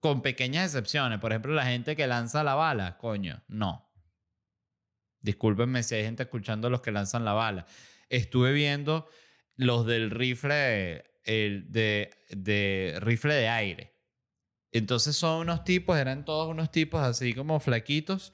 Con 0.00 0.22
pequeñas 0.22 0.66
excepciones. 0.66 1.18
Por 1.18 1.32
ejemplo, 1.32 1.52
la 1.54 1.66
gente 1.66 1.96
que 1.96 2.06
lanza 2.06 2.44
la 2.44 2.54
bala, 2.54 2.98
coño, 2.98 3.42
no. 3.48 3.90
Discúlpenme 5.20 5.82
si 5.82 5.96
hay 5.96 6.04
gente 6.04 6.24
escuchando 6.24 6.70
los 6.70 6.82
que 6.82 6.92
lanzan 6.92 7.24
la 7.24 7.32
bala. 7.32 7.66
Estuve 8.08 8.52
viendo 8.52 9.08
los 9.56 9.86
del 9.86 10.10
rifle, 10.10 11.02
el 11.24 11.72
de, 11.72 12.10
de 12.30 12.98
rifle 13.00 13.34
de 13.34 13.48
aire. 13.48 13.96
Entonces 14.70 15.16
son 15.16 15.40
unos 15.40 15.64
tipos, 15.64 15.96
eran 15.96 16.24
todos 16.24 16.48
unos 16.48 16.70
tipos 16.70 17.00
así 17.00 17.32
como 17.32 17.58
flaquitos, 17.58 18.32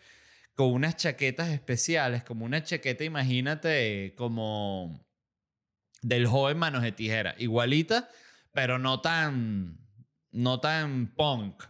con 0.55 0.72
unas 0.72 0.96
chaquetas 0.96 1.48
especiales, 1.48 2.24
como 2.24 2.44
una 2.44 2.62
chaqueta, 2.62 3.05
imagínate, 3.05 4.14
como 4.16 5.07
del 6.03 6.26
joven 6.26 6.59
manos 6.59 6.82
de 6.82 6.92
tijera, 6.92 7.34
igualita, 7.38 8.09
pero 8.53 8.78
no 8.78 9.00
tan, 9.00 9.78
no 10.30 10.61
tan 10.61 11.14
punk. 11.14 11.64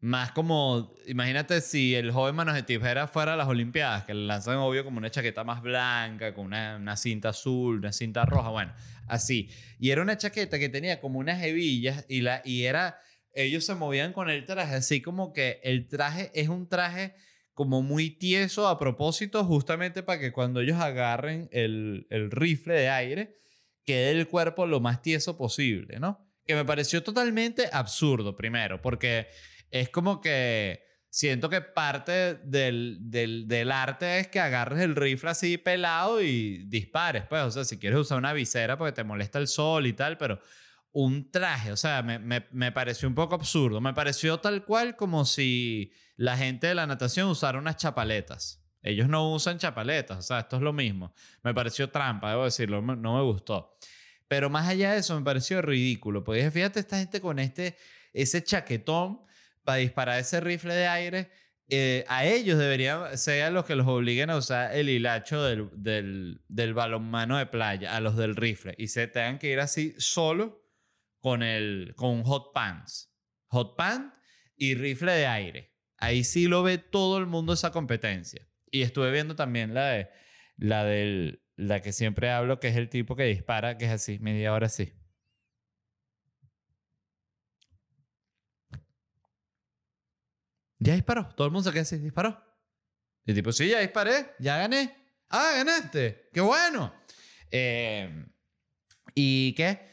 Más 0.00 0.30
como, 0.30 0.94
imagínate 1.06 1.60
si 1.60 1.96
el 1.96 2.12
joven 2.12 2.36
manos 2.36 2.54
de 2.54 2.62
tijera 2.62 3.08
fuera 3.08 3.34
a 3.34 3.36
las 3.36 3.48
Olimpiadas, 3.48 4.04
que 4.04 4.14
le 4.14 4.26
lanzan 4.26 4.58
obvio 4.58 4.84
como 4.84 4.98
una 4.98 5.10
chaqueta 5.10 5.42
más 5.42 5.60
blanca, 5.60 6.34
con 6.34 6.46
una, 6.46 6.76
una 6.76 6.96
cinta 6.96 7.30
azul, 7.30 7.78
una 7.78 7.92
cinta 7.92 8.24
roja, 8.24 8.50
bueno, 8.50 8.72
así. 9.08 9.50
Y 9.80 9.90
era 9.90 10.02
una 10.02 10.16
chaqueta 10.16 10.58
que 10.58 10.68
tenía 10.68 11.00
como 11.00 11.18
unas 11.18 11.42
hebillas 11.42 12.04
y, 12.08 12.20
la, 12.20 12.42
y 12.44 12.64
era, 12.64 13.00
ellos 13.32 13.64
se 13.64 13.74
movían 13.74 14.12
con 14.12 14.30
el 14.30 14.44
traje, 14.44 14.76
así 14.76 15.00
como 15.02 15.32
que 15.32 15.60
el 15.64 15.88
traje 15.88 16.30
es 16.34 16.48
un 16.48 16.68
traje 16.68 17.14
como 17.58 17.82
muy 17.82 18.10
tieso 18.10 18.68
a 18.68 18.78
propósito, 18.78 19.44
justamente 19.44 20.04
para 20.04 20.20
que 20.20 20.30
cuando 20.30 20.60
ellos 20.60 20.78
agarren 20.78 21.48
el, 21.50 22.06
el 22.08 22.30
rifle 22.30 22.74
de 22.74 22.88
aire, 22.88 23.36
quede 23.84 24.12
el 24.12 24.28
cuerpo 24.28 24.64
lo 24.64 24.78
más 24.78 25.02
tieso 25.02 25.36
posible, 25.36 25.98
¿no? 25.98 26.24
Que 26.46 26.54
me 26.54 26.64
pareció 26.64 27.02
totalmente 27.02 27.68
absurdo, 27.72 28.36
primero, 28.36 28.80
porque 28.80 29.26
es 29.72 29.88
como 29.88 30.20
que 30.20 30.84
siento 31.10 31.50
que 31.50 31.60
parte 31.60 32.36
del, 32.44 32.98
del, 33.00 33.48
del, 33.48 33.72
arte 33.72 34.20
es 34.20 34.28
que 34.28 34.38
agarres 34.38 34.78
el 34.78 34.94
rifle 34.94 35.30
así 35.30 35.58
pelado 35.58 36.22
y 36.22 36.58
dispares, 36.68 37.24
pues, 37.28 37.42
o 37.42 37.50
sea, 37.50 37.64
si 37.64 37.80
quieres 37.80 37.98
usar 37.98 38.18
una 38.18 38.32
visera 38.34 38.78
porque 38.78 38.92
te 38.92 39.02
molesta 39.02 39.40
el 39.40 39.48
sol 39.48 39.88
y 39.88 39.94
tal, 39.94 40.16
pero 40.16 40.38
un 40.92 41.30
traje, 41.30 41.72
o 41.72 41.76
sea, 41.76 42.02
me, 42.02 42.18
me, 42.18 42.46
me 42.50 42.72
pareció 42.72 43.08
un 43.08 43.14
poco 43.14 43.34
absurdo, 43.34 43.80
me 43.80 43.94
pareció 43.94 44.40
tal 44.40 44.64
cual 44.64 44.96
como 44.96 45.24
si 45.24 45.92
la 46.16 46.36
gente 46.36 46.66
de 46.66 46.74
la 46.74 46.86
natación 46.86 47.28
usara 47.28 47.58
unas 47.58 47.76
chapaletas. 47.76 48.64
Ellos 48.82 49.08
no 49.08 49.32
usan 49.32 49.58
chapaletas, 49.58 50.18
o 50.18 50.22
sea, 50.22 50.40
esto 50.40 50.56
es 50.56 50.62
lo 50.62 50.72
mismo. 50.72 51.12
Me 51.42 51.52
pareció 51.52 51.90
trampa, 51.90 52.30
debo 52.30 52.44
decirlo, 52.44 52.80
no 52.80 53.16
me 53.16 53.22
gustó. 53.22 53.76
Pero 54.28 54.50
más 54.50 54.68
allá 54.68 54.92
de 54.92 54.98
eso, 54.98 55.18
me 55.18 55.24
pareció 55.24 55.62
ridículo, 55.62 56.22
porque 56.22 56.38
dije, 56.38 56.50
fíjate, 56.50 56.80
esta 56.80 56.98
gente 56.98 57.20
con 57.20 57.38
este, 57.38 57.76
ese 58.12 58.44
chaquetón 58.44 59.20
para 59.64 59.78
disparar 59.78 60.18
ese 60.18 60.40
rifle 60.40 60.74
de 60.74 60.86
aire, 60.86 61.30
eh, 61.68 62.04
a 62.08 62.24
ellos 62.24 62.58
deberían 62.58 63.16
ser 63.18 63.52
los 63.52 63.64
que 63.64 63.74
los 63.74 63.86
obliguen 63.86 64.30
a 64.30 64.36
usar 64.36 64.74
el 64.74 64.88
hilacho 64.88 65.42
del, 65.42 65.68
del, 65.74 66.40
del 66.48 66.74
balonmano 66.74 67.36
de 67.36 67.46
playa, 67.46 67.96
a 67.96 68.00
los 68.00 68.16
del 68.16 68.36
rifle, 68.36 68.74
y 68.78 68.88
se 68.88 69.06
tengan 69.06 69.38
que 69.38 69.50
ir 69.50 69.60
así 69.60 69.94
solo 69.98 70.67
con, 71.20 71.42
el, 71.42 71.94
con 71.96 72.22
hot 72.22 72.52
pants. 72.52 73.12
Hot 73.48 73.76
pants 73.76 74.14
y 74.56 74.74
rifle 74.74 75.12
de 75.12 75.26
aire. 75.26 75.74
Ahí 75.96 76.24
sí 76.24 76.46
lo 76.46 76.62
ve 76.62 76.78
todo 76.78 77.18
el 77.18 77.26
mundo 77.26 77.52
esa 77.52 77.72
competencia. 77.72 78.48
Y 78.70 78.82
estuve 78.82 79.10
viendo 79.10 79.34
también 79.36 79.74
la 79.74 79.88
de 79.88 80.10
la 80.56 80.84
del 80.84 81.42
la 81.56 81.82
que 81.82 81.92
siempre 81.92 82.30
hablo, 82.30 82.60
que 82.60 82.68
es 82.68 82.76
el 82.76 82.88
tipo 82.88 83.16
que 83.16 83.24
dispara, 83.24 83.76
que 83.78 83.86
es 83.86 83.90
así, 83.90 84.18
media 84.20 84.52
hora 84.52 84.66
así. 84.66 84.94
Ya 90.78 90.94
disparó. 90.94 91.28
Todo 91.34 91.48
el 91.48 91.52
mundo 91.52 91.68
se 91.68 91.72
queda 91.72 91.82
así, 91.82 91.98
disparó. 91.98 92.40
Y 93.26 93.34
tipo, 93.34 93.50
sí, 93.50 93.68
ya 93.68 93.80
disparé, 93.80 94.34
ya 94.38 94.56
gané. 94.58 94.96
Ah, 95.28 95.52
ganaste. 95.56 96.30
Qué 96.32 96.40
bueno. 96.40 96.94
Eh, 97.50 98.24
¿Y 99.14 99.52
qué? 99.54 99.90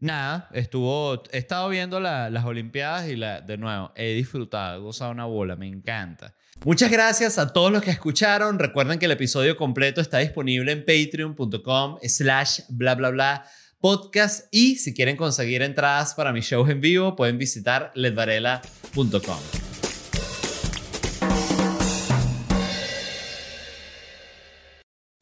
Nada, 0.00 0.48
estuvo, 0.52 1.24
he 1.32 1.38
estado 1.38 1.68
viendo 1.68 1.98
las 1.98 2.44
Olimpiadas 2.44 3.08
y 3.08 3.16
la, 3.16 3.40
de 3.40 3.58
nuevo, 3.58 3.92
he 3.96 4.14
disfrutado, 4.14 4.76
he 4.76 4.80
gozado 4.80 5.10
una 5.10 5.24
bola, 5.24 5.56
me 5.56 5.66
encanta. 5.66 6.34
Muchas 6.64 6.90
gracias 6.90 7.38
a 7.38 7.52
todos 7.52 7.72
los 7.72 7.82
que 7.82 7.90
escucharon. 7.90 8.58
Recuerden 8.58 8.98
que 8.98 9.06
el 9.06 9.12
episodio 9.12 9.56
completo 9.56 10.00
está 10.00 10.18
disponible 10.18 10.70
en 10.70 10.84
patreon.com 10.84 11.98
slash 12.02 12.60
bla 12.68 12.94
bla 12.94 13.10
bla 13.10 13.44
podcast 13.80 14.46
y 14.50 14.76
si 14.76 14.92
quieren 14.92 15.16
conseguir 15.16 15.62
entradas 15.62 16.14
para 16.14 16.32
mis 16.32 16.44
shows 16.46 16.68
en 16.68 16.80
vivo 16.80 17.14
pueden 17.14 17.38
visitar 17.38 17.92
ledvarela.com. 17.94 19.38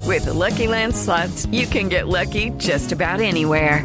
With 0.06 0.24
the 0.24 0.32
Lucky 0.32 0.66
Land 0.66 0.94
slots, 0.94 1.46
you 1.46 1.66
can 1.66 1.88
get 1.90 2.08
lucky 2.08 2.50
just 2.56 2.92
about 2.92 3.20
anywhere. 3.20 3.84